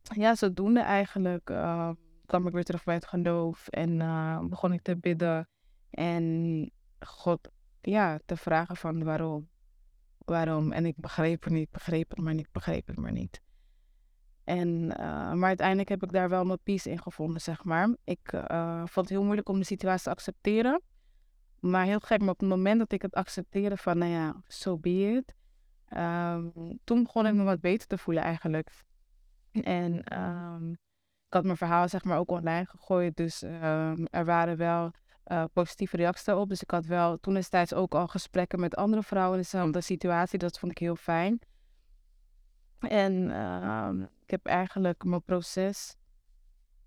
[0.02, 1.90] ja, zodoende eigenlijk uh,
[2.26, 5.50] kwam ik weer terug bij het geloof en uh, begon ik te bidden.
[5.90, 6.72] En
[7.06, 7.50] God,
[7.82, 9.50] ja, te vragen van waarom.
[10.18, 10.72] Waarom?
[10.72, 13.42] En ik begreep het niet, begreep het maar niet, begreep het maar niet.
[14.44, 17.96] En, eh, maar uiteindelijk heb ik daar wel mijn peace in gevonden, zeg maar.
[18.04, 20.82] Ik eh, vond het heel moeilijk om de situatie te accepteren.
[21.60, 24.78] Maar heel gek, maar op het moment dat ik het accepteerde van, nou ja, so
[24.78, 25.36] be it.
[25.88, 26.50] ehm,
[26.84, 28.70] toen begon ik me wat beter te voelen eigenlijk.
[29.52, 33.16] En ehm, ik had mijn verhaal zeg maar ook online gegooid.
[33.16, 34.92] Dus ehm, er waren wel
[35.24, 36.50] eh, positieve reacties daarop.
[36.50, 40.40] Dus ik had wel toen destijds ook al gesprekken met andere vrouwen in dezelfde situatie.
[40.40, 41.40] Dat vond ik heel fijn.
[42.80, 45.96] En ehm, ik heb eigenlijk mijn proces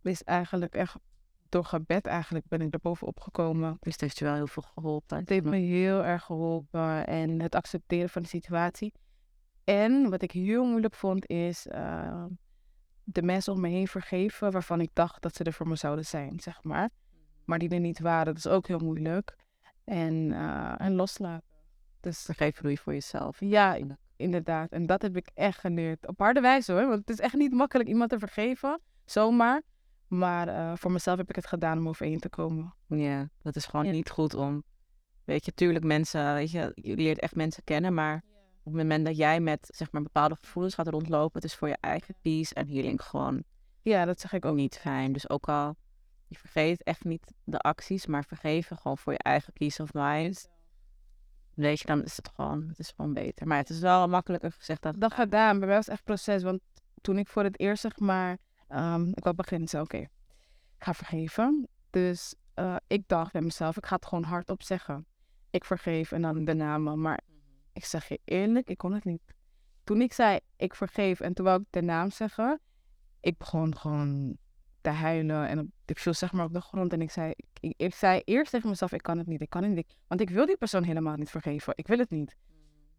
[0.03, 0.97] is eigenlijk echt
[1.49, 3.77] door gebed eigenlijk ben ik er bovenop gekomen.
[3.81, 5.19] Dus het heeft je wel heel veel geholpen.
[5.19, 8.93] Het heeft me heel erg geholpen en het accepteren van de situatie.
[9.65, 12.25] En wat ik heel moeilijk vond is eh,
[13.05, 16.05] de mensen om me heen vergeven waarvan ik dacht dat ze er voor me zouden
[16.05, 16.91] zijn, zeg maar.
[17.47, 18.25] Maar die er niet waren.
[18.27, 19.37] Dat is ook heel moeilijk.
[19.85, 21.49] En, eh, en loslaten.
[22.01, 22.27] Dus
[22.61, 23.41] doe je voor jezelf.
[23.41, 24.71] ja, in- inderdaad.
[24.71, 26.07] En dat heb ik echt geleerd.
[26.07, 26.87] Op harde wijze hoor.
[26.87, 28.81] Want het is echt niet makkelijk iemand te vergeven.
[29.05, 29.63] Zomaar.
[30.09, 32.75] Maar eh, voor mezelf heb ik het gedaan om overheen te komen.
[32.87, 33.93] Ja, dat is gewoon Ja.
[33.93, 34.63] niet goed om.
[35.25, 38.23] Weet je, tuurlijk mensen, weet je, je leert echt mensen kennen, maar
[38.63, 41.69] op het moment dat jij met zeg maar bepaalde gevoelens gaat rondlopen, het is voor
[41.69, 43.43] je eigen peace en healing gewoon
[43.83, 44.55] Ja, dat zeg ik ook.
[44.57, 45.13] niet fijn.
[45.13, 45.77] Dus ook al
[46.27, 50.49] je vergeet echt niet de acties, maar vergeven gewoon voor je eigen peace of mind.
[51.55, 53.47] Weet je, dan is het gewoon, het is gewoon beter.
[53.47, 55.59] Maar het is wel makkelijker gezegd dan Dat gedaan.
[55.59, 56.43] Bij mij was het echt proces.
[56.43, 56.61] Want
[57.01, 58.39] toen ik voor het eerst zeg maar...
[58.69, 60.09] ehm, ik wou beginnen, zei oké, ik
[60.79, 61.69] ga vergeven.
[61.91, 65.07] Dus eh, ik dacht bij mezelf, ik ga het gewoon hardop zeggen.
[65.51, 67.01] Ik vergeef en dan de namen.
[67.01, 67.21] Maar
[67.73, 69.35] ik zeg je eerlijk, ik kon het niet.
[69.85, 72.61] Toen ik zei, ik vergeef en toen wou ik de naam zeggen...
[73.21, 74.37] Ik begon gewoon
[74.87, 76.93] te huilen en op- ik viel zeg maar op de grond.
[76.93, 79.63] En ik zei, ik, ik zei eerst tegen mezelf, ik kan het niet, ik kan
[79.63, 79.97] het niet.
[80.07, 81.73] Want ik wil die persoon helemaal niet vergeven.
[81.77, 82.37] Ik wil het niet.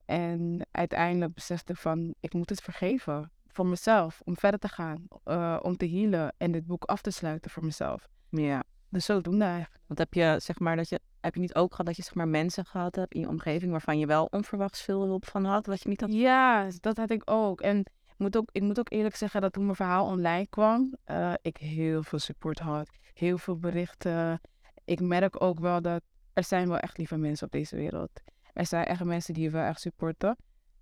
[0.06, 3.32] En uiteindelijk besefte ik van, ik moet het vergeven.
[3.48, 5.08] Voor mezelf, om verder te gaan.
[5.24, 8.08] eh, om te healen en dit boek af te sluiten voor mezelf.
[8.30, 9.84] Ja, Dus zodoende eigenlijk.
[9.88, 12.16] want heb je zeg maar dat je, heb je niet ook gehad dat je zeg
[12.16, 15.66] maar mensen gehad hebt in je omgeving waarvan je wel onverwachts veel hulp van had,
[15.66, 17.62] wat je niet had Ja, dat had ik ook.
[17.62, 17.86] En
[18.18, 21.58] moet ook, ik moet ook eerlijk zeggen dat toen mijn verhaal online kwam, eh, ik
[21.58, 22.90] heel veel support had.
[23.14, 24.42] Heel veel berichten.
[24.86, 26.02] Ik merk ook wel dat
[26.34, 28.22] er zijn wel echt lieve mensen op deze wereld.
[28.54, 30.36] Er zijn echt mensen die je wel echt supporten.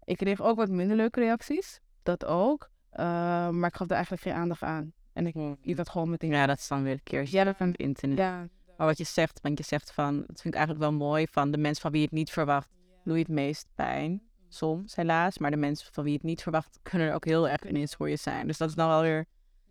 [0.04, 1.80] Ik kreeg ook wat minder leuke reacties.
[2.04, 2.70] Dat ook.
[2.90, 3.06] Eh,
[3.50, 4.94] maar ik gaf er eigenlijk geen aandacht aan.
[5.14, 6.30] En ik liet dat gewoon meteen.
[6.30, 8.18] Ja, dat is dan weer een keer Ja, dat van het internet.
[8.18, 11.28] Ja, Maar wat je zegt, want je zegt van, dat vind ik eigenlijk wel mooi,
[11.32, 12.70] van de mensen van wie je het niet verwacht,
[13.04, 14.22] doe je het meest pijn.
[14.56, 15.38] Soms, helaas.
[15.38, 17.96] Maar de mensen van wie je het niet verwacht, kunnen er ook heel erg ineens
[17.96, 18.48] voor je zijn.
[18.48, 19.26] Dus dat is dan wel weer,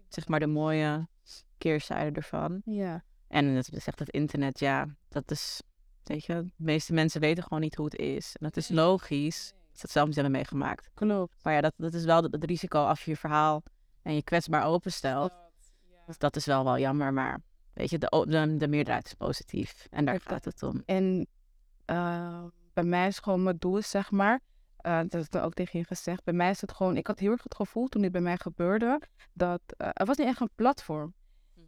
[0.09, 1.09] zeg maar, de mooie
[1.59, 2.63] keerzijde ervan.
[2.65, 3.05] ja.
[3.29, 5.63] En het zegt het internet, ja, dat is,
[6.03, 8.37] weet je, de meeste mensen weten gewoon niet hoe het is.
[8.37, 10.91] En dat is logisch, dat ze het zelf niet hebben meegemaakt.
[10.95, 11.35] klopt.
[11.43, 13.63] Maar ja, dat, dat is wel het, het risico als je je verhaal
[14.03, 15.33] en je kwetsbaar openstelt.
[16.07, 17.41] Dus dat is wel wel jammer, maar
[17.73, 19.87] weet je, de, o- de, de meerderheid is positief.
[19.91, 20.83] En daar gaat het om.
[20.87, 21.27] En
[21.85, 24.41] eh, bij mij is gewoon mijn doel, zeg maar.
[24.85, 26.25] Eh, dat is ook tegen je gezegd.
[26.25, 26.97] Bij mij is het gewoon.
[26.97, 29.01] Ik had heel erg het gevoel toen dit bij mij gebeurde.
[29.33, 31.15] Dat eh, er was niet echt een platform.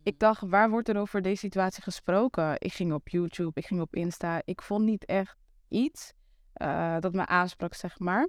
[0.02, 2.55] Ik dacht, waar wordt er over deze situatie gesproken?
[2.59, 4.42] Ik ging op YouTube, ik ging op Insta.
[4.44, 5.37] Ik vond niet echt
[5.68, 6.12] iets
[6.52, 8.29] eh, dat me aansprak, zeg maar.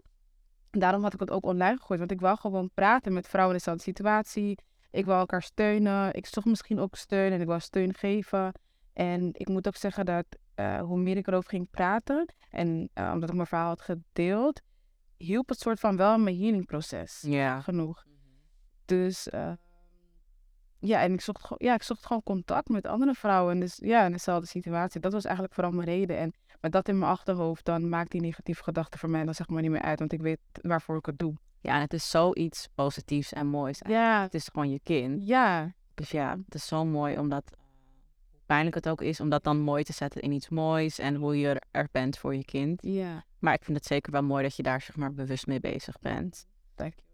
[0.69, 1.99] Daarom had ik het ook online gegooid.
[1.99, 4.57] Want ik wou gewoon praten met vrouwen in dezelfde situatie.
[4.91, 6.13] Ik wou elkaar steunen.
[6.13, 8.51] Ik zocht misschien ook steun en ik wou steun geven.
[8.93, 10.25] En ik moet ook zeggen dat
[10.79, 12.33] hoe meer ik erover ging praten...
[12.49, 14.61] en omdat ik mijn verhaal had gedeeld...
[15.17, 17.61] hielp het soort van wel mijn healingproces Ja.
[17.61, 18.05] genoeg.
[18.85, 19.51] Dus eh,
[20.79, 23.53] ja, en ik zocht, gewoon- ja, ik zocht gewoon contact met andere vrouwen.
[23.53, 25.01] En dus ja, in dezelfde situatie.
[25.01, 26.17] Dat was eigenlijk vooral mijn reden.
[26.17, 29.47] En met dat in mijn achterhoofd, dan maakt die negatieve gedachte voor mij dan zeg
[29.47, 29.99] maar niet meer uit.
[29.99, 31.35] Want ik weet waarvoor ik het doe.
[31.61, 33.79] Ja, en het is zoiets positiefs en moois.
[33.87, 35.27] Ja, Het is gewoon je kind.
[35.27, 37.43] ja, Dus ja, het is zo mooi omdat,
[38.31, 41.15] hoe pijnlijk het ook is, om dat dan mooi te zetten in iets moois en
[41.15, 42.81] hoe je er bent voor je kind.
[42.83, 43.25] ja.
[43.39, 45.99] Maar ik vind het zeker wel mooi dat je daar zeg maar bewust mee bezig
[45.99, 46.47] bent.
[46.75, 47.05] Dankjewel.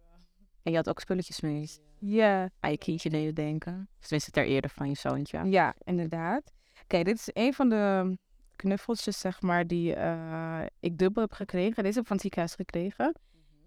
[0.64, 3.90] En je had ook spulletjes mee Ja, aan je kindje deden denken.
[4.00, 5.44] Tenminste ter ere van je zoontje.
[5.44, 6.52] ja, inderdaad.
[6.88, 8.18] Kijk, dit is een van de
[8.56, 11.84] knuffeltjes, zeg maar, die eh, ik dubbel heb gekregen.
[11.84, 13.16] Deze heb ik van het ziekenhuis gekregen.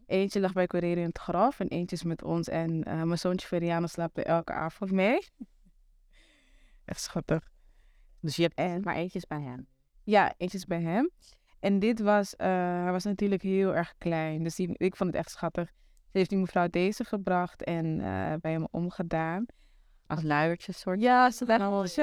[0.07, 2.49] Eentje lag bij Correro in het graf en eentje is met ons.
[2.49, 5.19] En eh, mijn zoontje Veriano slaapt elke avond mee.
[6.85, 7.49] Echt schattig.
[8.21, 9.66] Dus je hebt En maar eentjes bij hem.
[10.03, 11.11] ja, eentje is bij hem.
[11.66, 12.48] En dit was, eh,
[12.83, 14.42] hij was natuurlijk heel erg klein.
[14.42, 15.68] Dus die, ik vond het echt schattig.
[16.11, 19.46] Ze heeft die mevrouw deze gebracht en eh, bij hem omgedaan.
[20.07, 21.00] Als luiertje soort.
[21.00, 21.98] Ja, ze dacht,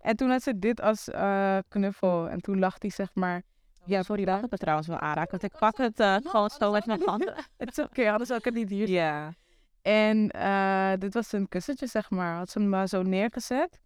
[0.00, 2.28] En toen had ze dit als eh, knuffel.
[2.28, 3.42] En toen lag hij zeg maar...
[3.84, 5.30] Ja, sorry, dat ik het trouwens wel aanraken.
[5.30, 7.34] Want ik pak het eh, gewoon zo met mijn handen.
[7.56, 8.88] Het is oké, anders zou ik het niet hier.
[8.88, 9.34] Ja.
[9.82, 10.28] En
[10.98, 12.36] dit was een kussentje, zeg maar.
[12.36, 13.80] Had ze hem maar zo neergezet.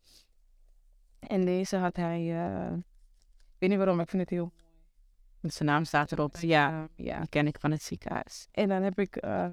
[1.20, 2.26] En deze had hij...
[3.48, 4.52] ik weet niet waarom, ik vind het heel...
[5.40, 6.36] Dus zijn naam staat erop.
[6.36, 7.18] Ja, ja.
[7.18, 8.48] die ken ik van het ziekenhuis.
[8.50, 9.16] En dan heb ik...
[9.16, 9.48] eh,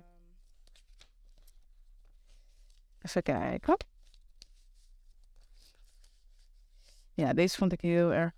[3.02, 3.78] even kijken.
[7.14, 8.34] Ja, deze vond ik heel erg,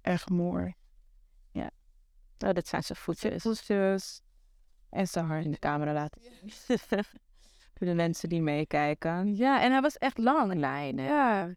[0.00, 0.74] erg mooi.
[2.46, 3.42] Oh, dit zijn zijn voetjes.
[3.42, 4.22] Voetjes
[4.90, 5.44] en zijn hart.
[5.44, 6.78] In de camera laten zien.
[7.74, 9.36] Voor de mensen die meekijken.
[9.36, 10.54] Ja, en hij was echt lang.
[10.54, 11.04] Lijnen.
[11.04, 11.54] Ja,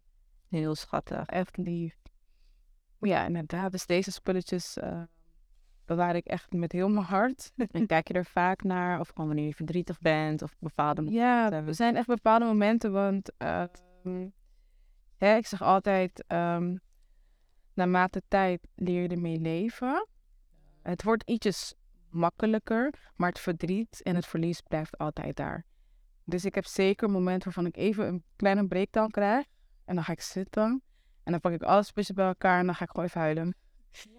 [0.48, 1.26] Heel schattig.
[1.26, 1.96] echt lief.
[3.00, 3.72] Ja, inderdaad.
[3.72, 5.02] Dus deze spulletjes eh
[5.84, 7.52] bewaar ik echt met heel mijn hart.
[7.70, 9.00] En kijk je er vaak naar?
[9.00, 10.42] Of gewoon wanneer je verdrietig bent?
[10.42, 14.28] Of bepaalde Ja, er zijn echt bepaalde momenten, want ehm,
[15.16, 16.76] hè, ik zeg altijd, ehm,
[17.74, 20.06] naarmate tijd leer je ermee leven.
[20.82, 21.74] Het wordt ietsjes
[22.10, 25.64] makkelijker, maar het verdriet en het verlies blijft altijd daar.
[26.24, 29.46] Dus ik heb zeker momenten waarvan ik even een kleine breakdown krijg.
[29.84, 30.82] En dan ga ik zitten
[31.22, 33.56] en dan pak ik alle spulletjes bij elkaar en dan ga ik gewoon even huilen.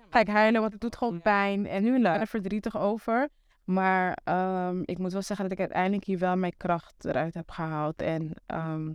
[0.10, 1.68] Ga ik huilen, want het doet gewoon pijn.
[1.68, 3.30] En nu ben ik er verdrietig over.
[3.64, 7.52] Maar ehm, ik moet wel zeggen dat ik uiteindelijk hier wel mijn kracht eruit heb
[7.52, 8.02] gehaald.
[8.02, 8.94] En ehm,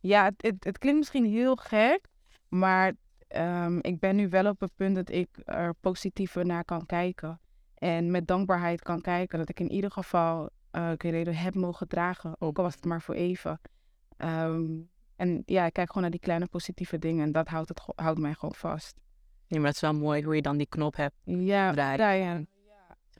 [0.00, 2.00] ja, het, het, het klinkt misschien heel gek,
[2.48, 2.92] maar
[3.28, 7.40] ehm, ik ben nu wel op het punt dat ik er positiever naar kan kijken.
[7.74, 10.92] En met dankbaarheid kan kijken dat ik in ieder geval uh,
[11.24, 12.34] heb mogen dragen.
[12.38, 13.60] Ook al was het maar voor even.
[15.16, 18.18] En ja, ik kijk gewoon naar die kleine positieve dingen en dat houdt, het, houdt
[18.18, 18.94] mij gewoon vast.
[19.48, 21.14] Nee, maar het is wel mooi hoe je dan die knop hebt.
[21.24, 22.48] Ja, Draaien.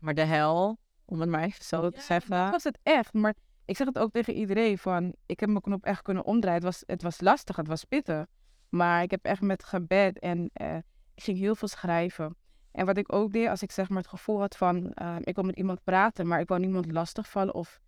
[0.01, 2.51] maar de hel, om het maar even zo te Dat zeggen.
[2.51, 3.13] was het echt.
[3.13, 3.35] Maar
[3.65, 6.65] ik zeg het ook tegen iedereen van, ik heb mijn knop echt kunnen omdraaien.
[6.65, 8.27] Het was, het was lastig, het was pittig.
[8.69, 10.77] Maar ik heb echt met gebed en eh,
[11.15, 12.37] ik ging heel veel schrijven.
[12.73, 15.35] En wat ik ook deed, als ik zeg maar het gevoel had van, eh, ik
[15.35, 17.55] wil met iemand praten, maar ik wil niemand lastigvallen.
[17.55, 17.81] Of,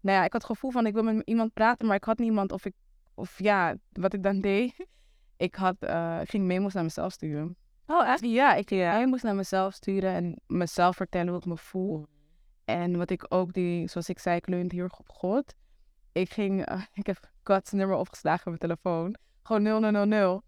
[0.00, 2.18] nou ja, ik had het gevoel van, ik wil met iemand praten, maar ik had
[2.18, 2.52] niemand.
[2.52, 2.74] Of ik,
[3.14, 4.86] of ja, wat ik dan deed,
[5.36, 7.56] ik had, eh, ik ging memo's naar mezelf sturen.
[7.92, 8.24] Oh, echt?
[8.24, 8.98] Ja, ik Ja.
[8.98, 12.06] memo's naar mezelf sturen en mezelf vertellen hoe ik me voel.
[12.64, 15.54] En wat ik ook die, zoals ik zei, ik leunde heel erg op God.
[16.12, 19.16] Ik ging, eh, ik heb God's nummer opgeslagen op mijn telefoon.
[19.42, 20.42] Gewoon 0000.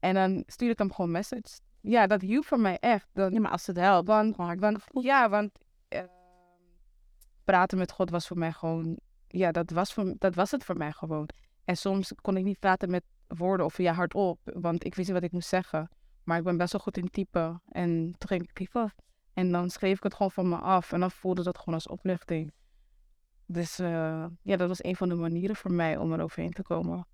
[0.00, 1.60] En dan stuurde ik hem gewoon een message.
[1.80, 3.08] Ja, dat hielp voor mij echt.
[3.12, 5.50] Dat, Ja, maar als het helpt, want, gewoon hard ja, want
[5.88, 6.02] eh,
[7.44, 10.76] praten met God was voor mij gewoon, ja, dat was, voor, dat was het voor
[10.76, 11.28] mij gewoon.
[11.64, 15.16] En soms kon ik niet praten met woorden of ja, hardop, want ik wist niet
[15.16, 15.88] wat ik moest zeggen.
[16.30, 17.62] Maar ik ben best wel goed in typen.
[17.68, 18.94] En toen ging ik typen.
[19.32, 20.92] En dan schreef ik het gewoon van me af.
[20.92, 22.52] En dan voelde dat gewoon als opluchting.
[23.46, 26.62] Dus eh, ja, dat was een van de manieren voor mij om er overheen te
[26.62, 27.06] komen.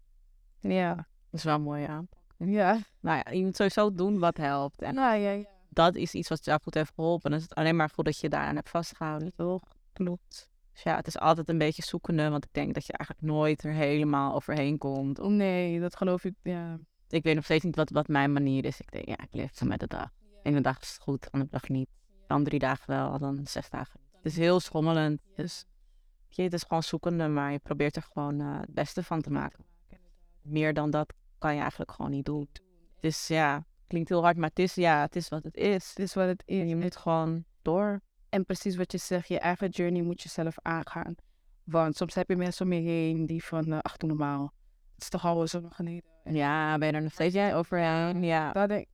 [0.61, 0.95] Ja.
[0.95, 2.05] Dat is wel mooi, ja.
[2.39, 2.79] Ja.
[3.01, 4.83] Nou ja, je moet sowieso doen wat helpt.
[4.83, 5.45] En Nou ja, ja.
[5.69, 7.31] dat is iets wat jou goed heeft geholpen.
[7.31, 9.63] Dan is het alleen maar goed dat je daaraan hebt vastgehouden, toch?
[9.93, 10.51] Klopt.
[10.73, 13.65] Dus ja, het is altijd een beetje zoekende, want ik denk dat je eigenlijk nooit
[13.65, 15.19] er helemaal overheen komt.
[15.19, 16.35] Of- Nee, dat geloof ik.
[16.43, 16.79] Ja.
[17.09, 18.81] Ik weet nog steeds niet wat, wat mijn manier is.
[18.81, 20.11] Ik denk, ja, ik leef zo met de dag.
[20.21, 21.89] De ene dag is het goed, de andere dag niet.
[22.27, 24.01] Dan drie dagen wel, dan zes dagen.
[24.17, 25.21] Het is heel schommelend.
[25.35, 25.65] Dus
[26.29, 29.31] je, het is gewoon zoekende, maar je probeert er gewoon eh, het beste van te
[29.31, 29.65] maken.
[30.43, 32.49] Meer dan dat kan je eigenlijk gewoon niet doen.
[33.01, 35.89] Dus ja, klinkt heel hard, maar het is, ja, het is wat het is.
[35.89, 36.61] Het is wat het is.
[36.61, 38.01] En je moet gewoon door.
[38.29, 41.15] En precies wat je zegt, je eigen journey moet je zelf aangaan.
[41.65, 44.53] Want soms heb je mensen om je heen die van, eh, ach, doe normaal.
[44.95, 46.16] Het is toch al zo geleden.
[46.29, 48.23] Ja, ben je er nog steeds jij overheen?
[48.23, 48.53] Ja.
[48.53, 48.89] Dat denk ik,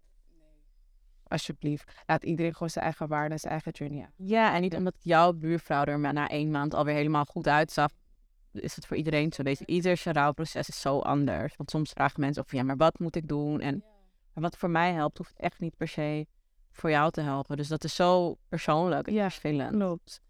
[1.28, 4.12] alsjeblieft, laat iedereen gewoon zijn eigen waarde zijn eigen journey aan.
[4.16, 7.90] Ja, en niet omdat jouw buurvrouw er maar na één maand alweer helemaal goed uitzag,
[8.52, 9.42] is het voor iedereen zo.
[9.42, 11.56] Deze, ieder zijn rouwproces is zo anders.
[11.56, 13.60] Want soms vragen mensen of ja, maar wat moet ik doen?
[13.60, 13.84] En
[14.32, 16.26] maar wat voor mij helpt, hoeft echt niet per se
[16.70, 17.56] voor jou te helpen.
[17.56, 19.70] Dus dat is zo persoonlijk en Ja, verschillend.
[19.70, 20.20] Klopt.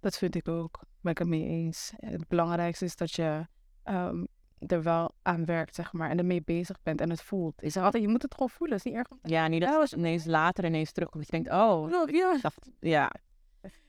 [0.00, 0.80] Dat vind ik ook.
[1.00, 1.92] Ben ik het mee eens.
[1.96, 3.46] Het belangrijkste is dat je
[3.82, 4.24] ehm,
[4.66, 6.10] er wel aan werkt, zeg maar.
[6.10, 7.62] En ermee bezig bent en het voelt.
[7.62, 8.76] Is er altijd, je moet het gewoon voelen.
[8.76, 11.26] Is niet erg om Ja, niet dat het ineens later ineens terugkomt.
[11.26, 12.38] Dat je denkt, oh, Ja.
[12.42, 13.10] dacht, ja.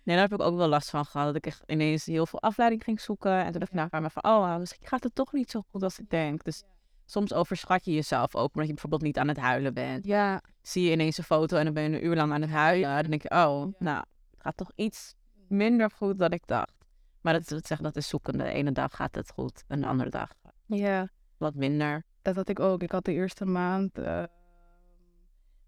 [0.04, 1.28] Nee, daar heb ik ook wel last van gehad.
[1.28, 3.32] Dat ik echt ineens heel veel afleiding ging zoeken.
[3.32, 5.84] En toen dacht ik nou, maar van, oh, misschien gaat het toch niet zo goed
[5.84, 6.44] als ik denk.
[6.44, 6.64] Dus
[7.06, 10.06] soms overschat je jezelf ook, omdat je bijvoorbeeld niet aan het huilen bent.
[10.06, 12.50] Ja, Zie je ineens een foto en dan ben je een uur lang aan het
[12.50, 13.02] huilen.
[13.02, 15.16] Dan denk je, oh, nou, het gaat toch iets
[15.48, 16.72] minder goed dan ik dacht.
[17.22, 18.44] Maar dat, dat, zeg, dat is zoekende.
[18.44, 20.34] De ene dag gaat het goed, en de andere dag
[20.66, 21.10] ja.
[21.38, 22.04] wat minder.
[22.22, 22.82] Dat had ik ook.
[22.84, 24.24] Ik had de eerste maand, eh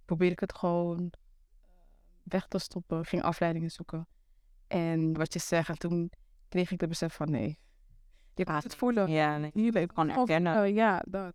[0.05, 1.67] probeerde ik het gewoon eh,
[2.23, 3.05] weg te stoppen.
[3.05, 4.07] Ging afleidingen zoeken.
[4.67, 6.11] En wat je zegt, en toen
[6.49, 7.59] kreeg ik de besef van nee.
[8.33, 9.09] Je gaat het voelen.
[9.11, 9.49] Ja, nee.
[9.53, 10.73] Hier ben ik Gewoon erkennen.
[10.73, 11.33] ja, dat.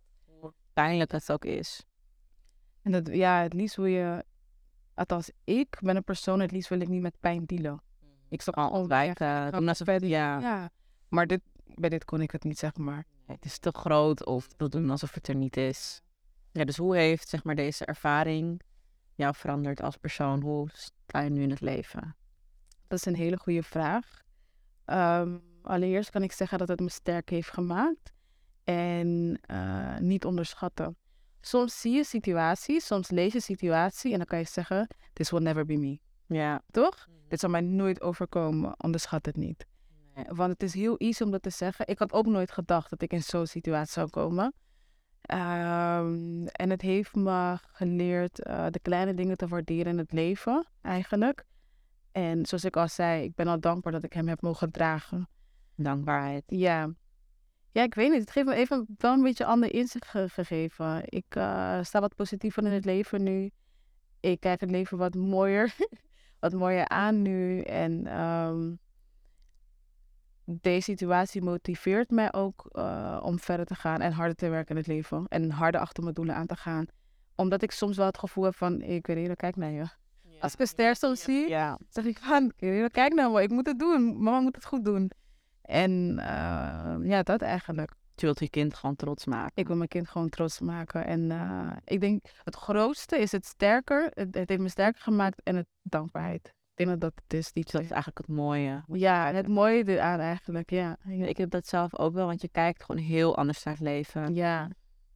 [0.73, 1.85] pijnlijk het ook is.
[2.81, 4.25] En dat, ja, het liefst wil je,
[4.93, 7.81] althans ik ben een persoon, het liefst wil ik niet met pijn dealen.
[8.29, 9.27] Ik stop Al gewoon ontwijken.
[9.27, 9.51] weg.
[9.51, 10.69] doen alsof het- ja, Ja,
[11.09, 11.41] maar dit,
[11.75, 13.05] bij dit kon ik het niet, zeg maar.
[13.31, 16.01] Het is te groot of wil doen alsof het er niet is.
[16.51, 18.61] Ja, dus hoe heeft zeg maar, deze ervaring
[19.15, 20.41] jou veranderd als persoon?
[20.41, 22.15] Hoe sta je nu in het leven?
[22.87, 24.21] Dat is een hele goede vraag.
[24.85, 28.13] Ehm, allereerst kan ik zeggen dat het me sterk heeft gemaakt.
[28.63, 30.97] En eh, niet onderschatten.
[31.41, 35.41] Soms zie je situaties, soms lees je situatie en dan kan je zeggen, this will
[35.41, 35.99] never be me.
[36.25, 37.07] Ja, Toch?
[37.27, 39.65] Dit zal mij nooit overkomen, onderschat het niet.
[40.27, 41.87] Want het is heel easy om dat te zeggen.
[41.87, 44.53] Ik had ook nooit gedacht dat ik in zo'n situatie zou komen.
[45.21, 50.67] Ehm, en het heeft me geleerd eh, de kleine dingen te waarderen in het leven,
[50.81, 51.43] eigenlijk.
[52.11, 55.29] En zoals ik al zei, ik ben al dankbaar dat ik hem heb mogen dragen.
[55.75, 56.43] dankbaarheid.
[56.47, 56.89] Ja.
[57.71, 58.19] Ja, ik weet niet.
[58.19, 61.01] Het heeft me even wel een beetje ander inzicht ge- gegeven.
[61.05, 63.51] Ik eh, sta wat positiever in het leven nu.
[64.19, 65.75] Ik kijk het leven wat mooier,
[66.39, 67.61] wat mooier aan nu.
[67.61, 68.71] En ehm,
[70.45, 74.77] deze situatie motiveert mij ook eh, om verder te gaan en harder te werken in
[74.77, 75.25] het leven.
[75.27, 76.85] En harder achter mijn doelen aan te gaan.
[77.35, 79.85] Omdat ik soms wel het gevoel heb van, ik weet niet, kijk naar je.
[80.39, 82.51] Als ik een ster soms zie, Ja, zeg ik van,
[82.91, 84.23] kijk nou maar, ik moet het doen.
[84.23, 85.11] Mama moet het goed doen.
[85.61, 87.93] En eh, ja, dat eigenlijk.
[88.15, 89.51] je wilt je kind gewoon trots maken.
[89.55, 91.05] Ik wil mijn kind gewoon trots maken.
[91.05, 94.11] En eh, ik denk, het grootste is het sterker.
[94.13, 96.53] Het, het heeft me sterker gemaakt en het dankbaarheid.
[96.85, 97.51] Denk dat het is.
[97.53, 98.83] Die Dus dat is eigenlijk het mooie.
[98.87, 100.97] Ja, het mooie eraan eigenlijk, ja.
[101.07, 104.35] Ik heb dat zelf ook wel, want je kijkt gewoon heel anders naar het leven.
[104.35, 104.69] Ja,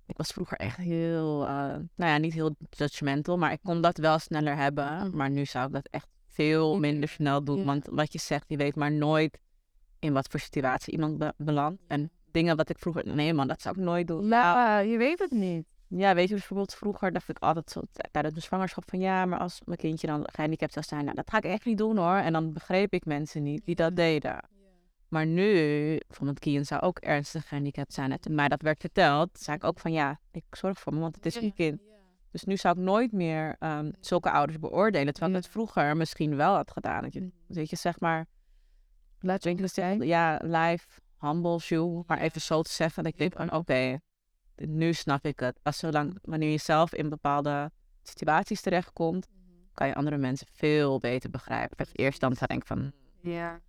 [0.07, 1.49] Ik was vroeger echt heel, eh,
[1.95, 4.85] nou ja, niet heel judgmental, maar ik kon dat wel sneller hebben.
[5.07, 5.17] Mhm.
[5.17, 7.57] Maar nu zou ik dat echt veel minder snel doen.
[7.57, 7.63] Ja.
[7.65, 9.39] Want wat je zegt, je weet maar nooit
[9.99, 11.81] in wat voor situatie iemand be- belandt.
[11.87, 14.27] En dingen wat ik vroeger, nee man, dat zou ik nooit doen.
[14.27, 15.65] Nou, ja je weet het niet.
[15.87, 17.81] Ja, weet je, bijvoorbeeld vroeger dacht ik altijd zo
[18.11, 21.29] tijdens mijn zwangerschap van ja, maar als mijn kindje dan gehandicapt zou zijn, nou, dat
[21.29, 22.15] ga ik echt niet doen hoor.
[22.15, 24.49] En dan begreep ik mensen niet die dat deden.
[25.07, 25.53] Maar nu,
[26.07, 28.11] bijvoorbeeld Kian zou ook ernstig gehandicapt zijn.
[28.11, 30.99] En toen mij dat werd verteld, zei ik ook van ja, ik zorg voor me,
[30.99, 31.81] want het is een kind.
[32.31, 35.13] Dus nu zou ik nooit meer ehm, zulke ouders beoordelen.
[35.13, 37.01] Terwijl ik het vroeger misschien wel had gedaan.
[37.01, 38.27] Dat je, weet je, zeg maar,
[39.25, 40.85] Laat je zijn, ja, live,
[41.19, 43.03] humble shoe, maar even zo te zeggen.
[43.03, 43.99] Dat ik denk van, oké,
[44.55, 45.59] nu snap ik het.
[45.63, 47.71] Als zolang, wanneer je zelf in bepaalde
[48.03, 49.27] situaties terechtkomt,
[49.73, 51.77] kan je andere mensen veel beter begrijpen.
[51.77, 52.91] Het eerst dan zou ik van,
[53.21, 53.59] Ja.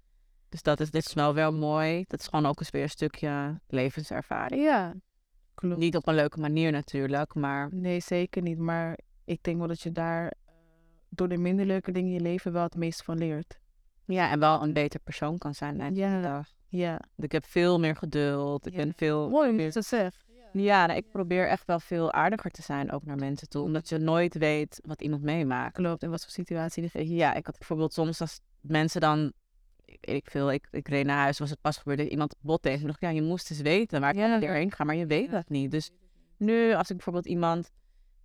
[0.49, 2.05] dus dat is, dit is wel wel mooi.
[2.07, 4.63] Dat is gewoon ook eens weer een stukje levenservaring.
[4.63, 4.95] Ja,
[5.55, 5.77] klopt.
[5.77, 8.59] Niet op een leuke manier natuurlijk, maar Nee, zeker niet.
[8.59, 10.55] Maar ik denk wel dat je daar eh,
[11.09, 13.59] door de minder leuke dingen in je leven wel het meest van leert.
[14.05, 15.95] ja, en wel een beter persoon kan zijn.
[15.95, 16.45] Ja.
[16.69, 17.01] Ja.
[17.17, 18.67] Ik heb veel meer geduld.
[18.67, 18.79] Ik Ja.
[18.79, 20.25] ben veel Mooi meer hoe je dat zegt.
[20.53, 23.63] Ja, nou, ik probeer echt wel veel aardiger te zijn ook naar mensen toe.
[23.63, 25.75] Omdat je nooit weet wat iemand meemaakt.
[25.75, 26.03] Klopt.
[26.03, 27.15] In wat voor situatie.
[27.15, 29.33] Ja, ik had bijvoorbeeld soms als mensen dan...
[30.01, 32.81] Ik veel, ik, ik reed naar huis, was het pas gebeurd dat iemand bot tegen
[32.81, 32.87] me.
[32.87, 34.43] dacht ja, je moest eens weten waar ik Ja.
[34.43, 35.71] erheen ga, maar je weet dat niet.
[35.71, 35.91] Dus
[36.37, 37.71] nu, als ik bijvoorbeeld iemand...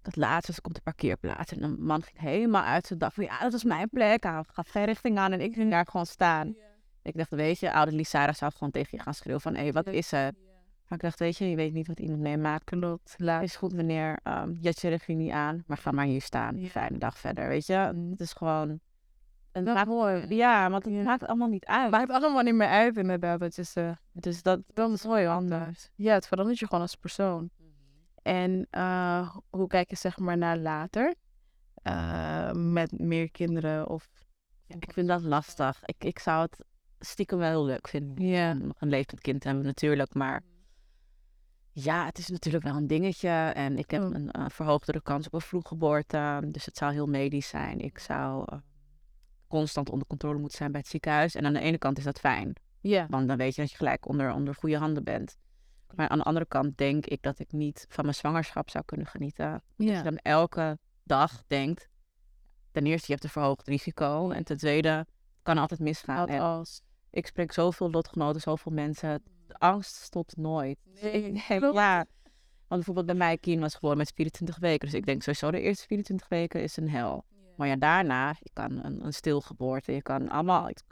[0.01, 3.13] Dat laatst was ik op de parkeerplaats en een man ging helemaal uit zijn dag
[3.13, 3.23] van...
[3.23, 4.23] Ja, dat is mijn plek.
[4.23, 6.55] Hij gaf geen richting aan en ik ging daar gewoon staan.
[7.03, 9.55] Ik dacht, weet je, oude Lisara zou gewoon tegen je gaan schreeuwen van...
[9.55, 10.35] Hé, hey, wat is het?
[10.91, 12.63] Maar ik dacht, weet je, je weet niet wat iemand meemaakt.
[12.63, 13.15] Klopt.
[13.17, 16.59] Het is goed wanneer um, je je regie niet aan, maar ga maar hier staan.
[16.59, 16.67] Ja.
[16.67, 17.73] Fijne dag verder, weet je.
[18.09, 18.79] Het is gewoon...
[19.51, 20.35] Het Dat maakt, mooi.
[20.35, 21.91] ja, want het maakt allemaal niet uit.
[21.91, 23.39] Maakt allemaal niet meer uit inderdaad.
[23.39, 23.97] Dat je ze...
[24.11, 25.89] dus dat, Dat is mooi anders.
[25.95, 27.49] Ja, het verandert je gewoon als persoon.
[28.21, 31.15] En eh, hoe kijk je zeg maar naar later?
[31.73, 34.07] Eh, met meer kinderen of...
[34.67, 35.81] ik vind dat lastig.
[35.85, 36.65] Ik, ik zou het
[36.99, 38.25] stiekem wel heel leuk vinden.
[38.25, 38.51] Ja.
[38.51, 40.43] Om nog een levend kind te hebben natuurlijk, maar...
[41.73, 43.29] Ja, het is natuurlijk wel een dingetje.
[43.29, 44.13] En ik heb Mm.
[44.13, 46.41] een eh, verhoogdere kans op een vroeggeboorte.
[46.47, 47.79] Dus het zou heel medisch zijn.
[47.79, 48.57] Ik zou eh,
[49.47, 51.35] constant onder controle moeten zijn bij het ziekenhuis.
[51.35, 52.53] En aan de ene kant is dat fijn.
[52.79, 53.05] Ja.
[53.09, 55.37] Want dan weet je dat je gelijk onder, onder goede handen bent.
[55.95, 59.07] Maar aan de andere kant denk ik dat ik niet van mijn zwangerschap zou kunnen
[59.07, 59.51] genieten.
[59.53, 61.89] Als je dan elke dag denkt,
[62.71, 64.29] ten eerste je hebt een verhoogd risico.
[64.29, 65.07] En ten tweede, het
[65.41, 66.27] kan altijd misgaan.
[66.27, 66.81] En als.
[67.09, 69.23] ik spreek zoveel lotgenoten, zoveel mensen.
[69.51, 70.77] De angst stopt nooit.
[71.01, 71.95] Nee, Nee, ja.
[72.67, 74.79] Want bijvoorbeeld bij mij, Kien was geboren met 24 weken.
[74.87, 77.25] Dus ik denk sowieso de eerste 24 weken is een hel.
[77.57, 80.83] Maar ja, daarna, je kan een, een stilgeboorte, je kan allemaal, het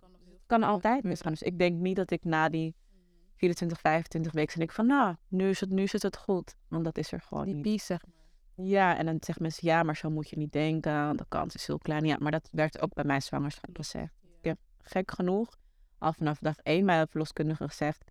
[0.45, 1.31] kan altijd misgaan.
[1.31, 2.75] Dus ik denk niet dat ik na die
[3.35, 6.55] 24, 25 weken denk van, nou, nu is het, nu is het, goed.
[6.67, 7.63] Want dat is er gewoon Die niet.
[7.63, 8.65] pies zeg maar.
[8.65, 11.17] Ja, en dan zeggen mensen, ja, maar zo moet je niet denken.
[11.17, 12.05] De kans is heel klein.
[12.05, 14.13] Ja, maar dat werd ook bij mijn zwangerschap gezegd.
[14.21, 15.57] Ik heb gek genoeg
[15.99, 18.03] al vanaf dag één bij de verloskundige gezegd,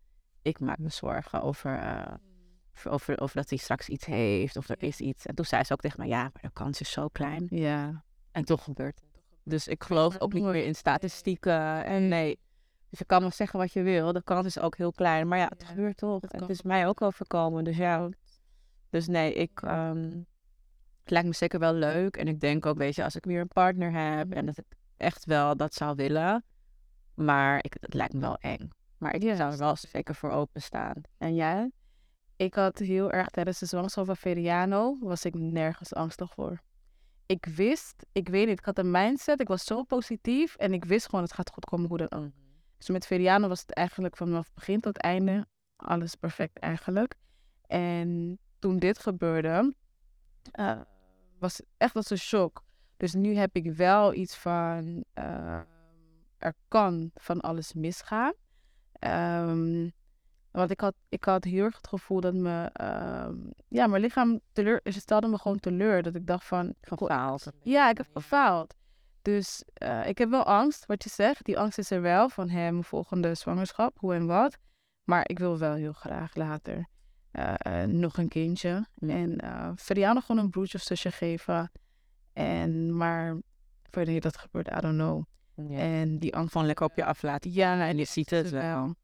[0.49, 2.15] ik maak me zorgen over, eh,
[2.85, 5.27] over, over dat hij straks iets heeft, of er is iets.
[5.27, 7.47] En toen zei ze ook tegen mij, ja, maar de kans is zo klein.
[7.51, 8.05] Ja.
[8.33, 9.23] En toch gebeurt het.
[9.45, 11.85] Dus ik geloof ook niet meer in statistieken.
[11.85, 12.39] En nee,
[12.91, 14.13] dus je kan wel zeggen wat je wil.
[14.13, 15.29] De kans is ook heel klein.
[15.29, 16.21] Maar ja, het Ja, gebeurt toch.
[16.21, 17.65] het En het is mij ook overkomen.
[17.65, 18.09] Dus ja.
[18.91, 19.61] Dus nee, ik...
[19.63, 20.11] ehm,
[21.03, 22.17] het lijkt me zeker wel leuk.
[22.17, 24.33] En ik denk ook, weet je, als ik weer een partner heb...
[24.33, 24.65] en dat ik
[24.97, 26.45] echt wel dat zou willen...
[27.15, 28.71] maar ik, het lijkt me wel eng.
[28.99, 31.03] Maar ik Ja, zou er wel zeker voor openstaan.
[31.19, 31.71] En jij?
[32.37, 36.61] Ik had heel erg tijdens de zwangerschap van Veriano, was ik nergens angstig voor.
[37.27, 40.85] Ik wist, ik weet niet, ik had een mindset, ik was zo positief en ik
[40.85, 42.31] wist gewoon het gaat goed komen hoe dan ook.
[42.79, 45.47] Dus met Veriano was het eigenlijk vanaf begin tot einde
[45.77, 47.15] alles perfect eigenlijk.
[47.67, 49.75] En toen dit gebeurde,
[50.51, 50.81] eh,
[51.39, 52.63] was het echt als een shock.
[52.97, 55.61] Dus nu heb ik wel iets van, eh,
[56.39, 58.33] er kan van alles misgaan.
[58.99, 59.89] Ehm,
[60.51, 63.37] want ik had, ik had heel erg het gevoel dat me, ehm,
[63.69, 66.03] ja, mijn lichaam teleur, stelde me gewoon teleur.
[66.03, 67.51] Dat ik dacht van, Gefaald.
[67.63, 68.75] ja, ik heb gefaald.
[69.23, 71.45] Dus eh, ik heb wel angst, wat je zegt.
[71.45, 74.59] Die angst is er wel van hem volgende zwangerschap, hoe en wat.
[75.05, 76.89] Maar ik wil wel heel graag later
[77.31, 78.87] eh, eh, nog een kindje.
[78.95, 79.09] Ja.
[79.15, 81.71] En uh, Veriano gewoon een broertje of zusje geven.
[82.33, 83.37] En, maar
[83.91, 85.25] wanneer dat gebeurt, I don't know.
[85.69, 85.79] Ja.
[85.79, 87.53] En die angst Gewoon lekker op je af laten.
[87.53, 88.95] ja, En je ziet het wel.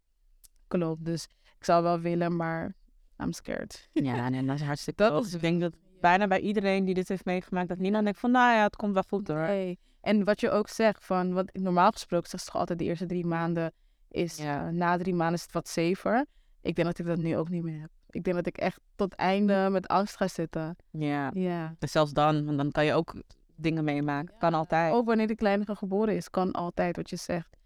[0.69, 1.25] Klopt, dus
[1.59, 2.75] ik zou wel willen, maar
[3.19, 3.89] I'm scared.
[3.93, 7.09] Ja, en dat is hartstikke Dat is Ik denk dat bijna bij iedereen die dit
[7.09, 9.37] heeft meegemaakt, dat Nina denkt van, nou ja, het komt wel goed hoor.
[9.47, 9.79] Nee.
[10.01, 13.07] En wat je ook zegt, van, wat normaal gesproken zegt ze toch altijd de eerste
[13.07, 13.73] drie maanden
[14.09, 14.67] is, Ja.
[14.67, 16.27] eh, na drie maanden is het wat safer.
[16.61, 17.91] Ik denk dat ik dat nu ook niet meer heb.
[18.11, 20.77] Ik denk dat ik echt tot einde met angst ga zitten.
[20.91, 21.31] Ja.
[21.35, 21.75] Ja.
[21.79, 23.15] En zelfs dan, want dan kan je ook
[23.57, 24.35] dingen meemaken.
[24.39, 24.93] Kan altijd.
[24.93, 27.57] Ook wanneer de kleine geboren is, kan altijd wat je zegt.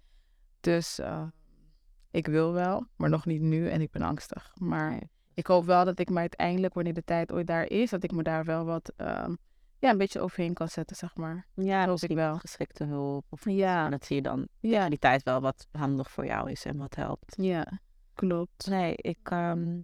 [0.61, 1.27] Dus eh,
[2.11, 4.53] ik wil wel, maar nog niet nu en ik ben angstig.
[4.55, 5.03] Maar
[5.35, 8.13] ik hoop wel dat ik me uiteindelijk, wanneer de tijd ooit daar is, dat ik
[8.13, 9.35] me daar wel wat, ehm,
[9.79, 11.47] ja, een beetje overheen kan zetten, zeg maar.
[11.55, 12.39] Ja, misschien ik wel.
[12.39, 13.25] Geschikte hulp.
[13.29, 13.85] Of Ja.
[13.85, 16.65] En dat zie je dan Ja, in die tijd wel wat handig voor jou is
[16.65, 17.35] en wat helpt.
[17.37, 17.81] ja,
[18.15, 18.67] klopt.
[18.67, 19.81] Nee, ik ehm,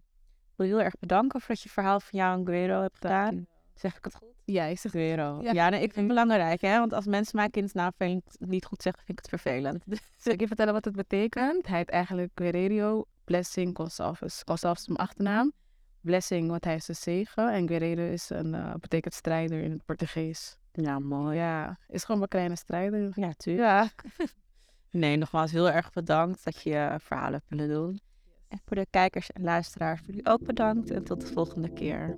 [0.56, 3.46] wil heel erg bedanken voor dat je verhaal van jou en Guero hebt gedaan.
[3.74, 4.28] Zeg ik het goed?
[4.44, 5.42] Ja, ik zeg Guero.
[5.42, 5.52] Ja.
[5.52, 6.78] Ja, nee, ik vind het belangrijk, hè.
[6.78, 7.92] Want als mensen mijn kindsnaam
[8.38, 9.84] niet goed zeggen, vind ik het vervelend.
[10.22, 11.66] Zal ik je vertellen wat het betekent?
[11.66, 14.42] Hij heet eigenlijk Guerrero Blessing Gonçalves.
[14.44, 15.52] Gonçalves is mijn achternaam.
[16.00, 17.52] Blessing, want hij is een zegen.
[17.52, 20.58] En Guerrero is een, eh, betekent strijder in het Portugees.
[20.72, 21.36] Ja, mooi.
[21.36, 23.12] Ja, is gewoon mijn kleine strijder.
[23.14, 24.02] Ja, tuurlijk.
[24.18, 24.26] Ja.
[24.90, 28.00] Nee, nogmaals heel erg bedankt dat je je verhaal hebt willen doen.
[28.48, 32.14] En voor de kijkers en luisteraars, jullie ook bedankt en tot de volgende keer.